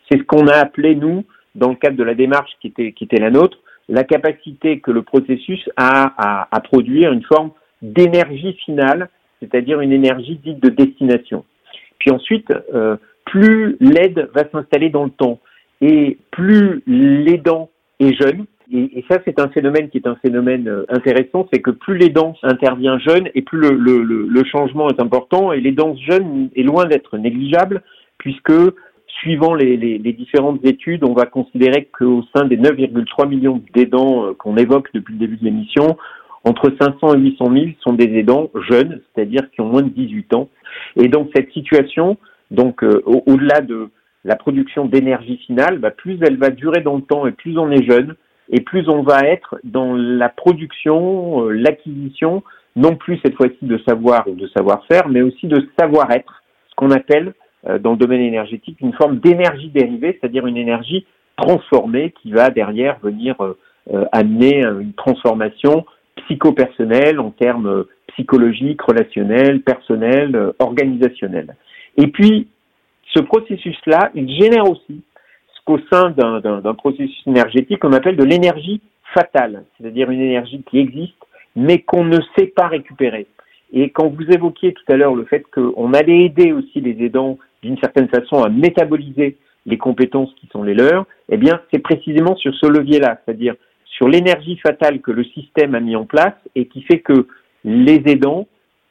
C'est 0.10 0.18
ce 0.18 0.24
qu'on 0.24 0.48
a 0.48 0.56
appelé, 0.56 0.96
nous, 0.96 1.24
dans 1.54 1.70
le 1.70 1.76
cadre 1.76 1.98
de 1.98 2.04
la 2.04 2.16
démarche 2.16 2.52
qui 2.62 2.68
était, 2.68 2.92
qui 2.92 3.06
était 3.06 3.20
la 3.20 3.32
nôtre, 3.32 3.58
la 3.88 4.04
capacité 4.04 4.80
que 4.80 4.92
le 4.92 5.04
processus 5.04 5.70
a 5.78 6.48
à, 6.52 6.60
produire 6.62 7.14
une 7.14 7.24
forme 7.24 7.52
d'énergie 7.82 8.54
finale, 8.66 9.10
c'est-à-dire 9.40 9.80
une 9.80 9.92
énergie 9.92 10.40
dite 10.44 10.60
de 10.60 10.70
destination. 10.70 11.46
Puis 12.00 12.12
ensuite, 12.12 12.52
euh, 12.74 12.98
plus 13.26 13.78
l'aide 13.80 14.30
va 14.34 14.44
s'installer 14.52 14.90
dans 14.90 15.06
le 15.06 15.12
temps 15.12 15.40
et 15.82 16.18
plus 16.32 16.84
l'aidant 16.88 17.70
est 18.00 18.14
jeune, 18.20 18.46
et, 18.72 19.00
et 19.00 19.06
ça, 19.10 19.20
c'est 19.26 19.40
un 19.40 19.50
phénomène 19.50 19.90
qui 19.90 19.98
est 19.98 20.08
un 20.08 20.16
phénomène 20.16 20.68
euh, 20.68 20.86
intéressant, 20.90 21.48
c'est 21.54 21.62
que 21.62 21.72
plus 21.72 21.98
les 21.98 22.10
danses 22.10 22.40
intervient 22.44 22.98
jeune 23.00 23.30
et 23.36 23.42
plus 23.42 23.60
le, 23.60 23.72
le, 23.72 24.04
le, 24.04 24.44
changement 24.46 24.90
est 24.90 25.00
important, 25.00 25.52
et 25.52 25.62
les 25.62 25.72
danses 25.72 26.00
jeunes 26.00 26.50
est 26.56 26.64
loin 26.64 26.86
d'être 26.86 27.18
négligeable, 27.18 27.84
puisque 28.18 28.54
suivant 29.08 29.54
les, 29.54 29.78
les, 29.78 29.98
les, 29.98 30.14
différentes 30.14 30.66
études, 30.66 31.04
on 31.04 31.14
va 31.14 31.26
considérer 31.26 31.88
qu'au 31.98 32.24
sein 32.36 32.46
des 32.46 32.58
9,3 32.58 33.28
millions 33.28 33.62
d'aidants 33.74 34.26
euh, 34.26 34.34
qu'on 34.34 34.58
évoque 34.58 34.90
depuis 34.94 35.14
le 35.14 35.20
début 35.20 35.38
de 35.38 35.46
l'émission, 35.46 35.98
entre 36.44 36.72
500 36.80 37.16
et 37.16 37.20
800 37.20 37.46
000 37.54 37.66
sont 37.82 37.94
des 37.94 38.18
aidants 38.18 38.50
jeunes, 38.70 39.02
c'est-à-dire 39.14 39.50
qui 39.52 39.62
ont 39.62 39.70
moins 39.70 39.82
de 39.82 39.90
18 39.90 40.34
ans. 40.36 40.50
Et 40.96 41.08
donc 41.08 41.30
cette 41.36 41.52
situation, 41.52 42.18
donc 42.52 42.84
euh, 42.84 43.02
au-delà 43.06 43.62
de 43.62 43.90
la 44.24 44.36
production 44.36 44.86
d'énergie 44.86 45.38
finale, 45.38 45.80
bah, 45.80 45.92
plus 45.92 46.20
elle 46.22 46.38
va 46.38 46.50
durer 46.50 46.82
dans 46.82 46.96
le 46.96 47.02
temps 47.02 47.26
et 47.26 47.32
plus 47.32 47.58
on 47.58 47.72
est 47.72 47.84
jeune, 47.84 48.16
et 48.50 48.62
plus 48.62 48.88
on 48.90 49.02
va 49.02 49.22
être 49.22 49.58
dans 49.64 49.96
la 49.96 50.30
production, 50.30 51.48
euh, 51.48 51.52
l'acquisition, 51.52 52.44
non 52.76 52.96
plus 52.96 53.20
cette 53.24 53.36
fois-ci 53.36 53.58
de 53.62 53.80
savoir 53.88 54.28
ou 54.28 54.36
de 54.36 54.48
savoir-faire, 54.48 55.08
mais 55.08 55.22
aussi 55.22 55.48
de 55.48 55.68
savoir-être, 55.80 56.44
ce 56.70 56.76
qu'on 56.76 56.92
appelle 56.92 57.34
euh, 57.68 57.80
dans 57.80 57.92
le 57.92 57.98
domaine 57.98 58.22
énergétique 58.22 58.78
une 58.82 58.94
forme 58.94 59.20
d'énergie 59.20 59.70
dérivée, 59.70 60.18
c'est-à-dire 60.20 60.46
une 60.46 60.58
énergie 60.58 61.06
transformée 61.38 62.14
qui 62.22 62.32
va 62.32 62.50
derrière 62.50 63.00
venir 63.02 63.36
euh, 63.42 64.06
amener 64.12 64.62
une 64.64 64.94
transformation 64.94 65.86
psychopersonnelle 66.18 67.20
en 67.20 67.32
termes 67.32 67.86
psychologiques, 68.08 68.82
relationnels, 68.82 69.62
personnels, 69.62 70.54
organisationnels. 70.60 71.56
Et 71.98 72.08
puis, 72.08 72.48
ce 73.14 73.20
processus-là, 73.20 74.12
il 74.16 74.30
génère 74.30 74.70
aussi 74.70 75.02
qu'au 75.66 75.80
sein 75.92 76.12
d'un 76.12 76.74
processus 76.76 77.22
énergétique 77.28 77.80
qu'on 77.80 77.94
appelle 77.94 78.16
de 78.16 78.24
l'énergie 78.24 78.82
fatale, 79.14 79.64
c'est-à-dire 79.78 80.10
une 80.12 80.22
énergie 80.22 80.64
qui 80.70 80.80
existe 80.80 81.16
mais 81.56 81.80
qu'on 81.80 82.04
ne 82.04 82.20
sait 82.38 82.48
pas 82.48 82.68
récupérer. 82.68 83.28
Et 83.74 83.90
quand 83.90 84.10
vous 84.10 84.30
évoquiez 84.30 84.74
tout 84.74 84.84
à 84.92 84.96
l'heure 84.96 85.16
le 85.16 85.26
fait 85.26 85.44
qu'on 85.54 85.94
allait 85.94 86.26
aider 86.26 86.52
aussi 86.52 86.82
les 86.82 87.04
aidants 87.04 87.38
d'une 87.64 87.78
certaine 87.80 88.10
façon 88.10 88.44
à 88.44 88.50
métaboliser 88.50 89.38
les 89.66 89.78
compétences 89.78 90.34
qui 90.40 90.48
sont 90.48 90.64
les 90.64 90.76
leurs, 90.76 91.06
eh 91.30 91.38
bien, 91.38 91.62
c'est 91.74 91.80
précisément 91.80 92.36
sur 92.36 92.54
ce 92.54 92.68
levier-là, 92.68 93.20
c'est-à-dire 93.26 93.56
sur 93.86 94.08
l'énergie 94.08 94.58
fatale 94.58 95.02
que 95.02 95.12
le 95.12 95.24
système 95.24 95.74
a 95.74 95.80
mis 95.80 95.96
en 95.96 96.06
place 96.06 96.36
et 96.54 96.68
qui 96.68 96.82
fait 96.84 97.00
que 97.00 97.28
les 97.64 98.04
aidants 98.06 98.48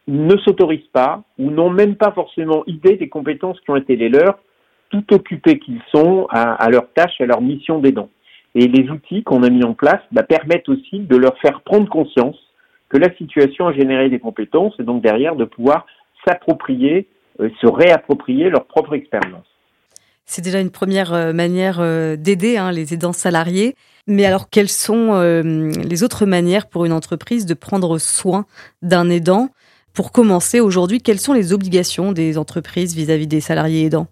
ne 0.09 0.37
s'autorisent 0.39 0.91
pas 0.93 1.23
ou 1.39 1.51
n'ont 1.51 1.71
même 1.71 1.95
pas 1.95 2.11
forcément 2.11 2.65
idée 2.67 2.97
des 2.97 3.09
compétences 3.09 3.61
qui 3.61 3.71
ont 3.71 3.77
été 3.77 3.97
les 3.97 4.09
leurs, 4.09 4.39
tout 5.03 5.15
occupés 5.15 5.59
qu'ils 5.59 5.81
sont 5.93 6.27
à, 6.31 6.55
à 6.55 6.71
leur 6.71 6.93
tâche, 6.93 7.21
à 7.21 7.27
leur 7.27 7.41
mission 7.41 7.79
d'aidant. 7.79 8.09
Et 8.55 8.69
les 8.69 8.89
outils 8.89 9.25
qu'on 9.25 9.43
a 9.43 9.51
mis 9.51 9.65
en 9.65 9.75
place 9.75 10.01
bah, 10.13 10.23
permettent 10.23 10.69
aussi 10.69 11.01
de 11.01 11.17
leur 11.17 11.37
faire 11.39 11.63
prendre 11.63 11.89
conscience 11.89 12.37
que 12.89 12.99
la 12.99 13.13
situation 13.17 13.67
a 13.67 13.73
généré 13.73 14.09
des 14.09 14.21
compétences 14.21 14.75
et 14.79 14.85
donc 14.85 15.03
derrière 15.03 15.35
de 15.35 15.45
pouvoir 15.45 15.87
s'approprier, 16.25 17.09
euh, 17.41 17.49
se 17.61 17.67
réapproprier 17.67 18.51
leur 18.51 18.67
propre 18.67 18.95
expérience. 18.95 19.47
C'est 20.27 20.43
déjà 20.43 20.61
une 20.61 20.71
première 20.71 21.13
euh, 21.13 21.33
manière 21.33 21.81
euh, 21.81 22.17
d'aider 22.17 22.57
hein, 22.57 22.71
les 22.71 22.95
aidants 22.95 23.13
salariés. 23.13 23.75
Mais 24.07 24.25
alors, 24.25 24.51
quelles 24.51 24.69
sont 24.69 25.19
les 25.19 26.03
autres 26.03 26.27
manières 26.27 26.67
pour 26.67 26.85
une 26.85 26.93
entreprise 26.93 27.47
de 27.47 27.55
prendre 27.55 27.97
soin 27.97 28.45
d'un 28.83 29.09
aidant? 29.09 29.49
Pour 29.95 30.13
commencer, 30.13 30.61
aujourd'hui, 30.61 31.01
quelles 31.01 31.21
sont 31.21 31.33
les 31.33 31.55
obligations 31.55 32.13
des 32.13 32.37
entreprises 32.37 32.95
vis-à-vis 32.95 33.27
des 33.27 33.41
salariés 33.41 33.87
aidants? 33.87 34.09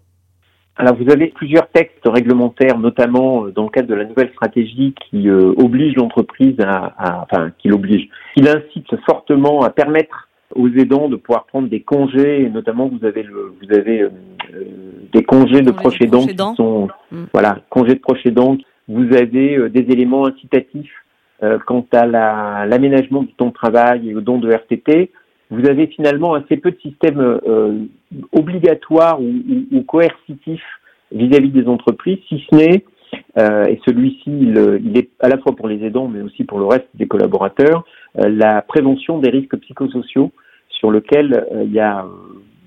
Alors 0.75 0.95
vous 0.95 1.11
avez 1.11 1.27
plusieurs 1.27 1.67
textes 1.69 2.05
réglementaires, 2.05 2.79
notamment 2.79 3.47
dans 3.47 3.63
le 3.63 3.69
cadre 3.69 3.87
de 3.87 3.93
la 3.93 4.05
nouvelle 4.05 4.31
stratégie 4.31 4.95
qui 5.09 5.29
oblige 5.29 5.95
l'entreprise 5.95 6.55
à, 6.59 6.93
à, 6.97 7.21
enfin 7.21 7.51
qui 7.59 7.67
l'oblige, 7.67 8.09
qui 8.33 8.41
l'incite 8.41 8.87
fortement 9.05 9.61
à 9.61 9.69
permettre 9.69 10.29
aux 10.55 10.69
aidants 10.69 11.09
de 11.09 11.15
pouvoir 11.15 11.45
prendre 11.45 11.67
des 11.67 11.81
congés, 11.81 12.43
et 12.43 12.49
notamment 12.49 12.87
vous 12.87 13.05
avez 13.05 13.23
le, 13.23 13.53
vous 13.61 13.75
avez 13.75 14.01
euh, 14.01 14.09
euh, 14.53 14.63
des 15.11 15.23
congés 15.23 15.61
de 15.61 15.71
proches 15.71 16.01
aidants 16.01 16.25
qui 16.25 16.35
sont, 16.55 16.87
mm. 17.11 17.23
voilà, 17.33 17.59
congés 17.69 17.95
de 17.95 17.99
proches 17.99 18.25
aidants. 18.25 18.57
Vous 18.87 19.13
avez 19.15 19.57
euh, 19.57 19.69
des 19.69 19.81
éléments 19.91 20.25
incitatifs 20.25 20.91
quant 21.65 21.85
à 21.91 22.05
l'aménagement 22.05 23.21
du 23.23 23.33
temps 23.33 23.47
de 23.47 23.53
travail 23.53 24.09
et 24.09 24.15
au 24.15 24.21
don 24.21 24.37
de 24.37 24.49
RTT. 24.49 25.11
Vous 25.49 25.67
avez 25.67 25.87
finalement 25.87 26.35
assez 26.35 26.55
peu 26.55 26.71
de 26.71 26.77
systèmes 26.79 27.37
obligatoires 28.31 29.19
ou, 29.21 29.81
coercitifs 29.87 30.63
vis-à-vis 31.11 31.49
des 31.49 31.67
entreprises, 31.67 32.19
si 32.29 32.43
ce 32.49 32.55
n'est 32.55 32.85
et 33.37 33.79
celui-ci, 33.85 34.23
il, 34.25 34.97
est 34.97 35.09
à 35.19 35.29
la 35.29 35.37
fois 35.37 35.55
pour 35.55 35.67
les 35.67 35.83
aidants, 35.83 36.07
mais 36.07 36.21
aussi 36.21 36.43
pour 36.43 36.57
le 36.59 36.65
reste 36.65 36.87
des 36.95 37.07
collaborateurs, 37.07 37.83
la 38.15 38.61
prévention 38.61 39.19
des 39.19 39.29
risques 39.29 39.57
psychosociaux 39.57 40.31
sur 40.83 40.91
lequel 40.91 41.33
euh, 41.33 41.63
il 41.63 41.71
y 41.71 41.79
a 41.79 42.03
euh, 42.03 42.09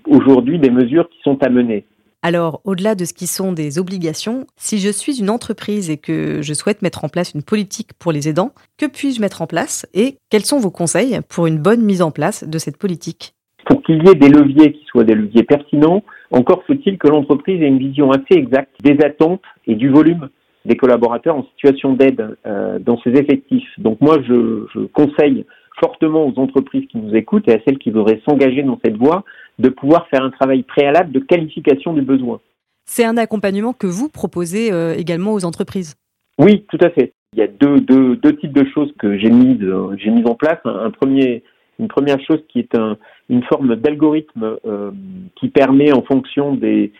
aujourd'hui 0.06 0.58
des 0.58 0.70
mesures 0.70 1.06
qui 1.10 1.18
sont 1.22 1.42
à 1.42 1.50
mener. 1.50 1.84
Alors, 2.22 2.62
au-delà 2.64 2.94
de 2.94 3.04
ce 3.04 3.12
qui 3.12 3.26
sont 3.26 3.52
des 3.52 3.78
obligations, 3.78 4.46
si 4.56 4.78
je 4.78 4.88
suis 4.88 5.20
une 5.20 5.28
entreprise 5.28 5.90
et 5.90 5.98
que 5.98 6.40
je 6.40 6.54
souhaite 6.54 6.80
mettre 6.80 7.04
en 7.04 7.08
place 7.08 7.34
une 7.34 7.42
politique 7.42 7.90
pour 7.98 8.12
les 8.12 8.28
aidants, 8.28 8.52
que 8.78 8.86
puis-je 8.86 9.20
mettre 9.20 9.42
en 9.42 9.46
place 9.46 9.86
et 9.92 10.16
quels 10.30 10.44
sont 10.46 10.58
vos 10.58 10.70
conseils 10.70 11.20
pour 11.28 11.46
une 11.46 11.58
bonne 11.58 11.82
mise 11.82 12.00
en 12.00 12.10
place 12.10 12.42
de 12.42 12.58
cette 12.58 12.78
politique? 12.78 13.35
Pour 13.66 13.82
qu'il 13.82 14.02
y 14.06 14.08
ait 14.08 14.14
des 14.14 14.28
leviers 14.28 14.72
qui 14.72 14.84
soient 14.86 15.04
des 15.04 15.14
leviers 15.14 15.42
pertinents, 15.42 16.02
encore 16.30 16.62
faut-il 16.66 16.98
que 16.98 17.08
l'entreprise 17.08 17.60
ait 17.60 17.68
une 17.68 17.78
vision 17.78 18.10
assez 18.12 18.34
exacte 18.34 18.74
des 18.82 18.96
attentes 19.04 19.42
et 19.66 19.74
du 19.74 19.90
volume 19.90 20.28
des 20.64 20.76
collaborateurs 20.76 21.36
en 21.36 21.44
situation 21.54 21.92
d'aide 21.92 22.36
euh, 22.46 22.78
dans 22.78 23.00
ses 23.02 23.10
effectifs. 23.10 23.68
Donc 23.78 24.00
moi, 24.00 24.18
je, 24.26 24.66
je 24.74 24.80
conseille 24.86 25.44
fortement 25.78 26.26
aux 26.26 26.38
entreprises 26.38 26.86
qui 26.90 26.98
nous 26.98 27.14
écoutent 27.14 27.48
et 27.48 27.54
à 27.54 27.58
celles 27.66 27.78
qui 27.78 27.90
voudraient 27.90 28.22
s'engager 28.26 28.62
dans 28.62 28.78
cette 28.84 28.96
voie 28.96 29.24
de 29.58 29.68
pouvoir 29.68 30.08
faire 30.08 30.22
un 30.22 30.30
travail 30.30 30.62
préalable 30.62 31.12
de 31.12 31.20
qualification 31.20 31.92
du 31.92 32.02
besoin. 32.02 32.40
C'est 32.84 33.04
un 33.04 33.16
accompagnement 33.16 33.72
que 33.72 33.86
vous 33.86 34.08
proposez 34.08 34.72
euh, 34.72 34.94
également 34.96 35.32
aux 35.34 35.44
entreprises? 35.44 35.96
Oui, 36.38 36.64
tout 36.70 36.78
à 36.80 36.90
fait. 36.90 37.14
Il 37.32 37.40
y 37.40 37.42
a 37.42 37.48
deux, 37.48 37.80
deux, 37.80 38.16
deux 38.16 38.36
types 38.36 38.52
de 38.52 38.66
choses 38.72 38.92
que 38.98 39.18
j'ai 39.18 39.30
mises, 39.30 39.64
j'ai 39.98 40.10
mis 40.10 40.24
en 40.24 40.34
place. 40.34 40.58
Un, 40.64 40.90
premier, 40.90 41.42
une 41.78 41.88
première 41.88 42.20
chose 42.20 42.42
qui 42.48 42.60
est 42.60 42.74
un, 42.74 42.96
une 43.28 43.42
forme 43.44 43.76
d'algorithme 43.76 44.56
euh, 44.66 44.90
qui 45.36 45.48
permet 45.48 45.92
en 45.92 46.02
fonction 46.02 46.54
des, 46.54 46.92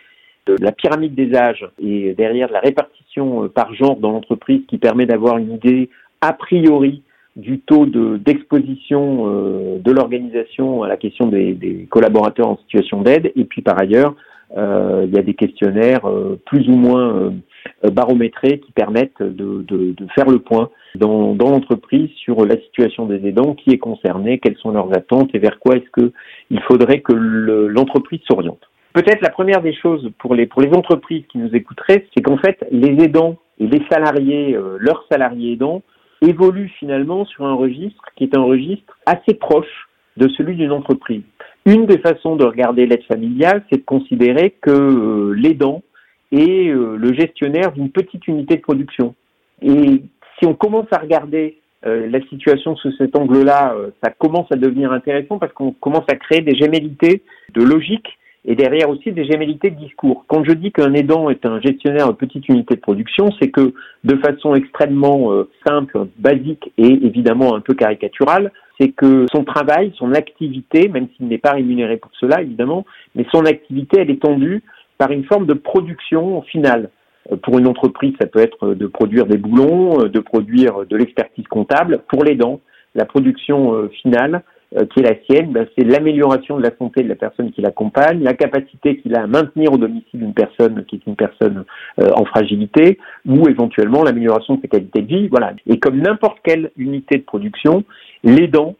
de 0.45 0.55
la 0.59 0.71
pyramide 0.71 1.15
des 1.15 1.35
âges 1.35 1.67
et 1.79 2.13
derrière 2.13 2.47
de 2.47 2.53
la 2.53 2.59
répartition 2.59 3.43
euh, 3.43 3.47
par 3.47 3.73
genre 3.73 3.97
dans 3.97 4.11
l'entreprise 4.11 4.61
qui 4.67 4.77
permet 4.77 5.05
d'avoir 5.05 5.37
une 5.37 5.53
idée 5.53 5.89
a 6.21 6.33
priori 6.33 7.03
du 7.35 7.59
taux 7.59 7.85
d'exposition 7.85 9.25
euh, 9.27 9.77
de 9.79 9.91
l'organisation 9.91 10.83
à 10.83 10.87
la 10.87 10.97
question 10.97 11.27
des, 11.27 11.87
collaborateurs 11.89 12.47
en 12.47 12.57
situation 12.57 13.01
d'aide. 13.01 13.31
Et 13.35 13.45
puis 13.45 13.61
par 13.61 13.79
ailleurs, 13.79 14.15
il 14.55 15.13
y 15.13 15.19
a 15.19 15.21
des 15.21 15.33
questionnaires 15.33 16.09
plus 16.45 16.69
ou 16.69 16.77
moins 16.77 17.33
barométrés 17.83 18.59
qui 18.59 18.71
permettent 18.71 19.21
de, 19.21 19.63
de, 19.67 19.93
de, 19.93 20.07
faire 20.15 20.29
le 20.29 20.39
point 20.39 20.69
dans, 20.95 21.35
dans 21.35 21.49
l'entreprise 21.49 22.09
sur 22.17 22.45
la 22.45 22.57
situation 22.57 23.05
des 23.05 23.27
aidants, 23.27 23.55
qui 23.55 23.71
est 23.71 23.77
concerné, 23.77 24.39
quelles 24.39 24.57
sont 24.57 24.71
leurs 24.71 24.95
attentes 24.95 25.29
et 25.33 25.39
vers 25.39 25.59
quoi 25.59 25.75
est-ce 25.75 26.03
qu'il 26.03 26.61
faudrait 26.63 27.01
que 27.01 27.13
l'entreprise 27.13 28.21
s'oriente. 28.29 28.61
Peut-être 28.93 29.21
la 29.21 29.29
première 29.29 29.61
des 29.61 29.73
choses 29.73 30.09
pour 30.19 30.33
les, 30.33 30.47
pour 30.47 30.61
les 30.61 30.73
entreprises 30.73 31.23
qui 31.31 31.37
nous 31.37 31.53
écouteraient, 31.53 32.07
c'est 32.15 32.23
qu'en 32.23 32.37
fait, 32.37 32.57
les 32.71 33.03
aidants 33.03 33.37
et 33.59 33.67
les 33.67 33.83
salariés, 33.91 34.57
leurs 34.79 35.05
salariés 35.11 35.53
aidants, 35.53 35.83
évolue 36.21 36.71
finalement 36.79 37.25
sur 37.25 37.45
un 37.45 37.53
registre 37.53 38.03
qui 38.15 38.23
est 38.23 38.35
un 38.35 38.41
registre 38.41 38.97
assez 39.05 39.35
proche 39.35 39.87
de 40.17 40.27
celui 40.29 40.55
d'une 40.55 40.71
entreprise. 40.71 41.21
Une 41.65 41.85
des 41.85 41.99
façons 41.99 42.35
de 42.35 42.45
regarder 42.45 42.85
l'aide 42.85 43.03
familiale, 43.03 43.63
c'est 43.69 43.79
de 43.79 43.85
considérer 43.85 44.55
que 44.61 44.71
euh, 44.71 45.33
l'aidant 45.33 45.83
est 46.31 46.69
euh, 46.69 46.97
le 46.97 47.13
gestionnaire 47.13 47.71
d'une 47.71 47.89
petite 47.89 48.27
unité 48.27 48.55
de 48.55 48.61
production. 48.61 49.15
Et 49.61 50.03
si 50.39 50.45
on 50.45 50.53
commence 50.53 50.87
à 50.91 50.97
regarder 50.97 51.57
euh, 51.85 52.07
la 52.09 52.21
situation 52.27 52.75
sous 52.75 52.91
cet 52.93 53.15
angle-là, 53.15 53.75
ça 54.03 54.11
commence 54.11 54.51
à 54.51 54.55
devenir 54.55 54.91
intéressant 54.91 55.39
parce 55.39 55.53
qu'on 55.53 55.71
commence 55.71 56.05
à 56.09 56.15
créer 56.15 56.41
des 56.41 56.55
gémellités 56.55 57.23
de 57.53 57.63
logique 57.63 58.17
et 58.47 58.55
derrière 58.55 58.89
aussi 58.89 59.11
des 59.11 59.25
gémellités 59.25 59.69
de 59.69 59.75
discours. 59.75 60.23
Quand 60.27 60.43
je 60.45 60.53
dis 60.53 60.71
qu'un 60.71 60.93
aidant 60.93 61.29
est 61.29 61.45
un 61.45 61.59
gestionnaire 61.59 62.07
de 62.07 62.13
petite 62.13 62.47
unité 62.47 62.75
de 62.75 62.79
production, 62.79 63.29
c'est 63.39 63.49
que 63.49 63.73
de 64.05 64.15
façon 64.15 64.55
extrêmement 64.55 65.33
euh, 65.33 65.49
simple, 65.67 66.07
basique 66.17 66.71
et 66.77 66.87
évidemment 66.87 67.55
un 67.55 67.59
peu 67.59 67.73
caricaturale, 67.73 68.53
c'est 68.79 68.89
que 68.89 69.25
son 69.33 69.43
travail, 69.43 69.91
son 69.97 70.13
activité, 70.13 70.87
même 70.87 71.07
s'il 71.15 71.27
n'est 71.27 71.37
pas 71.37 71.51
rémunéré 71.51 71.97
pour 71.97 72.11
cela 72.19 72.41
évidemment, 72.41 72.85
mais 73.15 73.25
son 73.33 73.45
activité, 73.45 73.99
elle 73.99 74.11
est 74.11 74.21
tendue 74.21 74.63
par 74.97 75.11
une 75.11 75.25
forme 75.25 75.45
de 75.45 75.53
production 75.53 76.41
finale. 76.43 76.89
Euh, 77.31 77.37
pour 77.37 77.57
une 77.59 77.67
entreprise, 77.67 78.13
ça 78.19 78.27
peut 78.27 78.39
être 78.39 78.73
de 78.73 78.87
produire 78.87 79.25
des 79.25 79.37
boulons, 79.37 80.01
euh, 80.01 80.09
de 80.09 80.19
produire 80.19 80.85
de 80.85 80.97
l'expertise 80.97 81.47
comptable. 81.47 82.01
Pour 82.09 82.23
l'aidant, 82.23 82.61
la 82.95 83.05
production 83.05 83.89
finale, 84.01 84.41
euh, 84.75 84.85
qui 84.85 84.99
est 84.99 85.03
la 85.03 85.15
sienne, 85.23 85.53
ben, 85.53 85.65
c'est 85.77 85.85
l'amélioration 85.85 86.57
de 86.57 86.63
la 86.63 86.75
santé 86.77 87.01
de 87.01 87.07
la 87.07 87.15
personne 87.15 87.53
qui 87.53 87.61
l'accompagne, 87.61 88.21
la 88.21 88.33
capacité 88.33 88.97
qu'il 88.97 89.15
a 89.15 89.23
à 89.23 89.27
maintenir 89.27 89.71
au 89.71 89.77
domicile 89.77 90.21
une 90.21 90.33
personne 90.33 90.83
qui 90.83 90.97
est 90.97 91.07
une 91.07 91.15
personne 91.15 91.63
euh, 92.01 92.09
en 92.17 92.25
fragilité, 92.25 92.99
ou 93.25 93.47
éventuellement 93.47 94.03
l'amélioration 94.03 94.55
de 94.55 94.61
sa 94.63 94.67
qualité 94.67 95.03
de 95.03 95.07
vie. 95.07 95.27
Voilà. 95.29 95.53
Et 95.67 95.79
comme 95.79 96.01
n'importe 96.01 96.39
quelle 96.43 96.71
unité 96.75 97.17
de 97.17 97.23
production, 97.23 97.85
l'aidant 98.25 98.75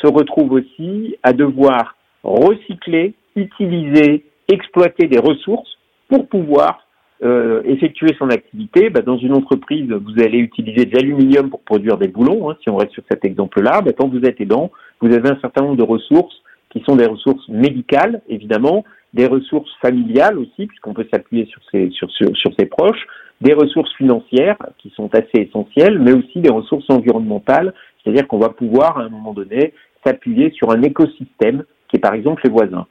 se 0.00 0.06
retrouve 0.06 0.52
aussi 0.52 1.18
à 1.22 1.34
devoir 1.34 1.96
recycler, 2.24 3.12
utiliser, 3.36 4.24
exploiter 4.48 5.06
des 5.06 5.18
ressources 5.18 5.78
pour 6.08 6.28
pouvoir 6.28 6.86
euh, 7.22 7.62
effectuer 7.64 8.14
son 8.18 8.28
activité, 8.28 8.90
bah, 8.90 9.00
dans 9.00 9.16
une 9.16 9.34
entreprise, 9.34 9.90
vous 9.90 10.22
allez 10.22 10.38
utiliser 10.38 10.84
de 10.84 10.94
l'aluminium 10.94 11.48
pour 11.48 11.60
produire 11.60 11.96
des 11.96 12.08
boulons. 12.08 12.50
Hein, 12.50 12.56
si 12.62 12.68
on 12.68 12.76
reste 12.76 12.92
sur 12.92 13.04
cet 13.10 13.24
exemple-là, 13.24 13.80
bah, 13.80 13.92
quand 13.96 14.08
vous 14.08 14.20
êtes 14.20 14.40
aidant, 14.40 14.70
vous 15.00 15.12
avez 15.12 15.30
un 15.30 15.38
certain 15.40 15.62
nombre 15.62 15.76
de 15.76 15.82
ressources 15.82 16.42
qui 16.70 16.82
sont 16.86 16.96
des 16.96 17.06
ressources 17.06 17.48
médicales, 17.48 18.20
évidemment, 18.28 18.84
des 19.14 19.26
ressources 19.26 19.70
familiales 19.80 20.38
aussi, 20.38 20.66
puisqu'on 20.66 20.92
peut 20.92 21.06
s'appuyer 21.10 21.46
sur 21.46 21.62
ses, 21.70 21.90
sur, 21.90 22.10
sur, 22.10 22.36
sur 22.36 22.52
ses 22.58 22.66
proches, 22.66 23.06
des 23.40 23.54
ressources 23.54 23.94
financières 23.94 24.58
qui 24.78 24.90
sont 24.90 25.08
assez 25.14 25.48
essentielles, 25.48 25.98
mais 25.98 26.12
aussi 26.12 26.40
des 26.40 26.50
ressources 26.50 26.88
environnementales, 26.90 27.72
c'est-à-dire 28.04 28.28
qu'on 28.28 28.38
va 28.38 28.50
pouvoir, 28.50 28.98
à 28.98 29.04
un 29.04 29.08
moment 29.08 29.32
donné, 29.32 29.72
s'appuyer 30.04 30.50
sur 30.50 30.70
un 30.70 30.82
écosystème 30.82 31.64
qui 31.88 31.96
est 31.96 32.00
par 32.00 32.14
exemple 32.14 32.42
les 32.44 32.50
voisins. 32.50 32.86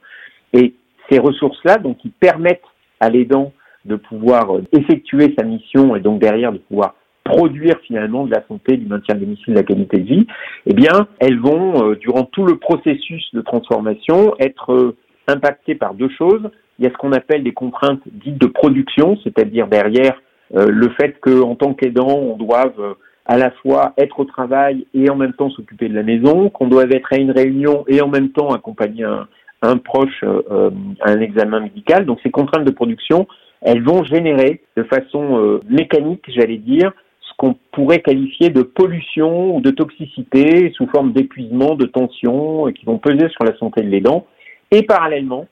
Et 0.54 0.74
ces 1.10 1.20
ressources-là, 1.20 1.78
donc, 1.78 1.98
qui 1.98 2.10
permettent 2.10 2.62
à 3.00 3.10
l'aidant 3.10 3.52
de 3.86 3.96
pouvoir 3.96 4.56
euh, 4.56 4.64
effectuer 4.72 5.34
sa 5.38 5.46
mission 5.46 5.96
et 5.96 6.00
donc 6.00 6.20
derrière 6.20 6.52
de 6.52 6.58
pouvoir 6.58 6.96
produire 7.24 7.80
finalement 7.88 8.26
de 8.26 8.32
la 8.32 8.44
santé, 8.48 8.78
du 8.78 8.86
maintien 8.86 9.16
de 9.16 9.22
domicile, 9.22 9.54
de 9.54 9.60
la 9.60 9.64
qualité 9.64 9.98
de 9.98 10.06
vie, 10.06 10.28
eh 10.68 10.74
bien, 10.74 11.08
elles 11.20 11.40
vont, 11.40 11.84
euh, 11.84 11.96
durant 11.96 12.24
tout 12.24 12.46
le 12.46 12.58
processus 12.58 13.24
de 13.34 13.42
transformation, 13.42 14.36
être 14.40 14.74
euh, 14.74 14.96
impactées 15.28 15.76
par 15.76 15.96
deux 15.96 16.10
choses. 16.10 16.50
Il 16.78 16.86
y 16.86 16.88
a 16.88 16.92
ce 16.92 16.98
qu'on 16.98 17.14
appelle 17.14 17.44
des 17.44 17.54
contraintes 17.54 18.02
dites 18.06 18.38
de 18.38 18.48
production, 18.48 19.18
c'est-à-dire 19.24 19.68
derrière 19.68 20.22
le 20.54 20.90
fait 20.90 21.20
qu'en 21.22 21.56
tant 21.56 21.74
qu'aidant, 21.74 22.20
on 22.20 22.38
doive 22.38 22.96
à 23.26 23.38
la 23.38 23.50
fois 23.50 23.94
être 23.98 24.20
au 24.20 24.26
travail 24.26 24.86
et 24.94 25.10
en 25.10 25.16
même 25.16 25.34
temps 25.34 25.50
s'occuper 25.50 25.90
de 25.90 25.96
la 25.96 26.04
maison, 26.04 26.50
qu'on 26.50 26.68
doit 26.68 26.84
être 26.84 27.14
à 27.14 27.18
une 27.18 27.32
réunion 27.32 27.86
et 27.88 28.02
en 28.02 28.08
même 28.08 28.30
temps 28.30 28.50
accompagner 28.50 29.04
un, 29.06 29.28
un 29.62 29.78
proche 29.78 30.24
à 30.24 31.10
un 31.10 31.20
examen 31.22 31.60
médical. 31.62 32.06
Donc 32.06 32.20
ces 32.24 32.32
contraintes 32.32 32.66
de 32.66 32.72
production, 32.72 33.28
elles 33.66 33.84
vont 33.84 34.04
générer 34.04 34.62
de 34.78 34.84
façon 34.84 35.40
euh, 35.40 35.60
mécanique, 35.68 36.24
j'allais 36.28 36.58
dire, 36.58 36.92
ce 37.20 37.34
qu'on 37.38 37.56
pourrait 37.72 38.00
qualifier 38.00 38.50
de 38.50 38.62
pollution 38.62 39.56
ou 39.56 39.62
de 39.62 39.72
toxicité 39.72 40.72
sous 40.76 40.88
forme 40.88 41.14
d'épuisement, 41.14 41.74
de 41.74 41.88
tension, 41.88 42.72
qui 42.72 42.86
vont 42.86 43.00
peser 43.00 43.28
sur 43.30 43.44
la 43.44 43.58
santé 43.58 43.82
de 43.82 43.90
l'aidant. 43.90 44.28
Et 44.70 44.84
parallèlement, 44.84 45.48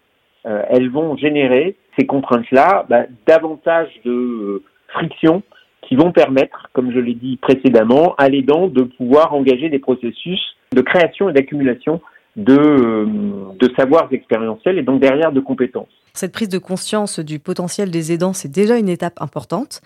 euh, 0.45 0.61
elles 0.69 0.91
vont 0.91 1.17
générer 1.17 1.75
ces 1.97 2.05
contraintes-là 2.05 2.85
bah, 2.87 3.05
davantage 3.25 3.89
de 4.05 4.11
euh, 4.11 4.63
friction 4.89 5.41
qui 5.81 5.95
vont 5.95 6.11
permettre, 6.11 6.69
comme 6.73 6.91
je 6.91 6.99
l'ai 6.99 7.15
dit 7.15 7.37
précédemment, 7.37 8.13
à 8.19 8.29
l'aidant 8.29 8.67
de 8.67 8.83
pouvoir 8.83 9.33
engager 9.33 9.69
des 9.69 9.79
processus 9.79 10.39
de 10.71 10.81
création 10.81 11.29
et 11.29 11.33
d'accumulation 11.33 11.99
de, 12.35 12.57
euh, 12.57 13.05
de 13.59 13.73
savoirs 13.77 14.07
expérientiels 14.11 14.77
et 14.77 14.83
donc 14.83 14.99
derrière 14.99 15.31
de 15.31 15.39
compétences. 15.39 15.89
Cette 16.13 16.31
prise 16.31 16.49
de 16.49 16.57
conscience 16.57 17.19
du 17.19 17.39
potentiel 17.39 17.89
des 17.89 18.11
aidants, 18.11 18.33
c'est 18.33 18.51
déjà 18.51 18.77
une 18.77 18.89
étape 18.89 19.19
importante. 19.21 19.81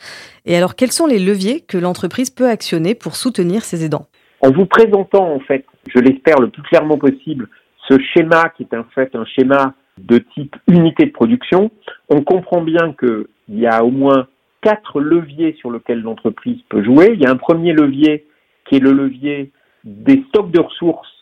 Et 0.45 0.57
alors, 0.57 0.75
quels 0.75 0.91
sont 0.91 1.07
les 1.07 1.19
leviers 1.19 1.61
que 1.61 1.77
l'entreprise 1.77 2.29
peut 2.29 2.49
actionner 2.49 2.95
pour 2.95 3.15
soutenir 3.15 3.63
ses 3.63 3.85
aidants? 3.85 4.07
En 4.41 4.51
vous 4.51 4.65
présentant, 4.65 5.33
en 5.33 5.39
fait, 5.39 5.65
je 5.93 5.99
l'espère 5.99 6.39
le 6.39 6.49
plus 6.49 6.63
clairement 6.63 6.97
possible, 6.97 7.47
ce 7.87 7.97
schéma 8.13 8.49
qui 8.49 8.63
est 8.63 8.75
en 8.75 8.83
fait 8.93 9.15
un 9.15 9.25
schéma 9.25 9.73
de 9.97 10.19
type 10.35 10.55
unité 10.67 11.05
de 11.05 11.11
production, 11.11 11.71
on 12.09 12.21
comprend 12.21 12.61
bien 12.61 12.93
qu'il 12.99 13.25
y 13.49 13.65
a 13.65 13.83
au 13.83 13.89
moins 13.89 14.27
quatre 14.61 14.99
leviers 14.99 15.55
sur 15.59 15.71
lesquels 15.71 16.01
l'entreprise 16.01 16.59
peut 16.69 16.83
jouer. 16.83 17.11
Il 17.13 17.21
y 17.21 17.25
a 17.25 17.31
un 17.31 17.37
premier 17.37 17.73
levier 17.73 18.27
qui 18.65 18.75
est 18.75 18.79
le 18.79 18.91
levier 18.91 19.51
des 19.83 20.23
stocks 20.29 20.51
de 20.51 20.59
ressources 20.59 21.16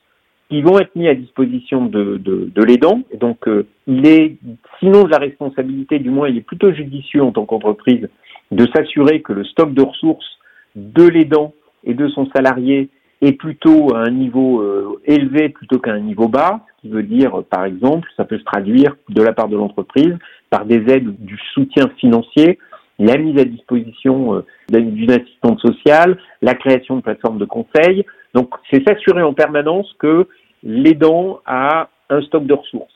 qui 0.50 0.62
vont 0.62 0.80
être 0.80 0.96
mis 0.96 1.08
à 1.08 1.16
disposition 1.16 1.86
de, 1.86 2.18
de, 2.18 2.52
de 2.54 2.64
l'aidant. 2.64 3.02
Et 3.12 3.18
donc, 3.18 3.48
euh, 3.48 3.66
il 3.88 4.08
est, 4.08 4.38
sinon 4.80 5.04
de 5.04 5.10
la 5.10 5.18
responsabilité, 5.18 6.00
du 6.00 6.10
moins, 6.10 6.30
il 6.30 6.38
est 6.38 6.42
plutôt 6.42 6.72
judicieux 6.72 7.24
en 7.24 7.32
tant 7.32 7.46
qu'entreprise 7.46 8.08
de 8.52 8.68
s'assurer 8.74 9.22
que 9.22 9.34
le 9.34 9.44
stock 9.44 9.74
de 9.74 9.82
ressources 9.82 10.38
de 10.76 11.08
l'aidant 11.08 11.54
et 11.84 11.94
de 11.94 12.08
son 12.10 12.28
salarié 12.36 12.90
est 13.22 13.32
plutôt 13.32 13.96
à 13.96 14.00
un 14.00 14.12
niveau 14.12 14.62
euh, 14.62 15.00
élevé 15.06 15.50
plutôt 15.50 15.80
qu'à 15.80 15.94
un 15.94 16.00
niveau 16.00 16.28
bas, 16.28 16.62
ce 16.78 16.82
qui 16.82 16.90
veut 16.90 17.04
dire, 17.04 17.44
par 17.50 17.66
exemple, 17.66 18.08
ça 18.18 18.26
peut 18.26 18.38
se 18.38 18.44
traduire 18.44 18.96
de 19.10 19.22
la 19.24 19.34
part 19.34 19.48
de 19.48 19.56
l'entreprise 19.56 20.16
par 20.50 20.66
des 20.66 20.84
aides 20.92 21.16
du 21.20 21.40
soutien 21.54 21.90
financier, 21.98 22.60
la 23.00 23.18
mise 23.18 23.40
à 23.40 23.46
disposition 23.46 24.36
euh, 24.36 24.42
d'une 24.70 25.12
assistante 25.12 25.60
sociale, 25.60 26.18
la 26.42 26.54
création 26.54 26.98
de 26.98 27.02
plateformes 27.02 27.38
de 27.38 27.46
conseil, 27.46 28.06
donc, 28.36 28.54
c'est 28.70 28.86
s'assurer 28.86 29.24
en 29.24 29.34
permanence 29.34 29.96
que 29.98 30.28
l'aidant 30.62 31.40
a 31.46 31.88
un 32.10 32.22
stock 32.24 32.46
de 32.46 32.54
ressources. 32.54 32.94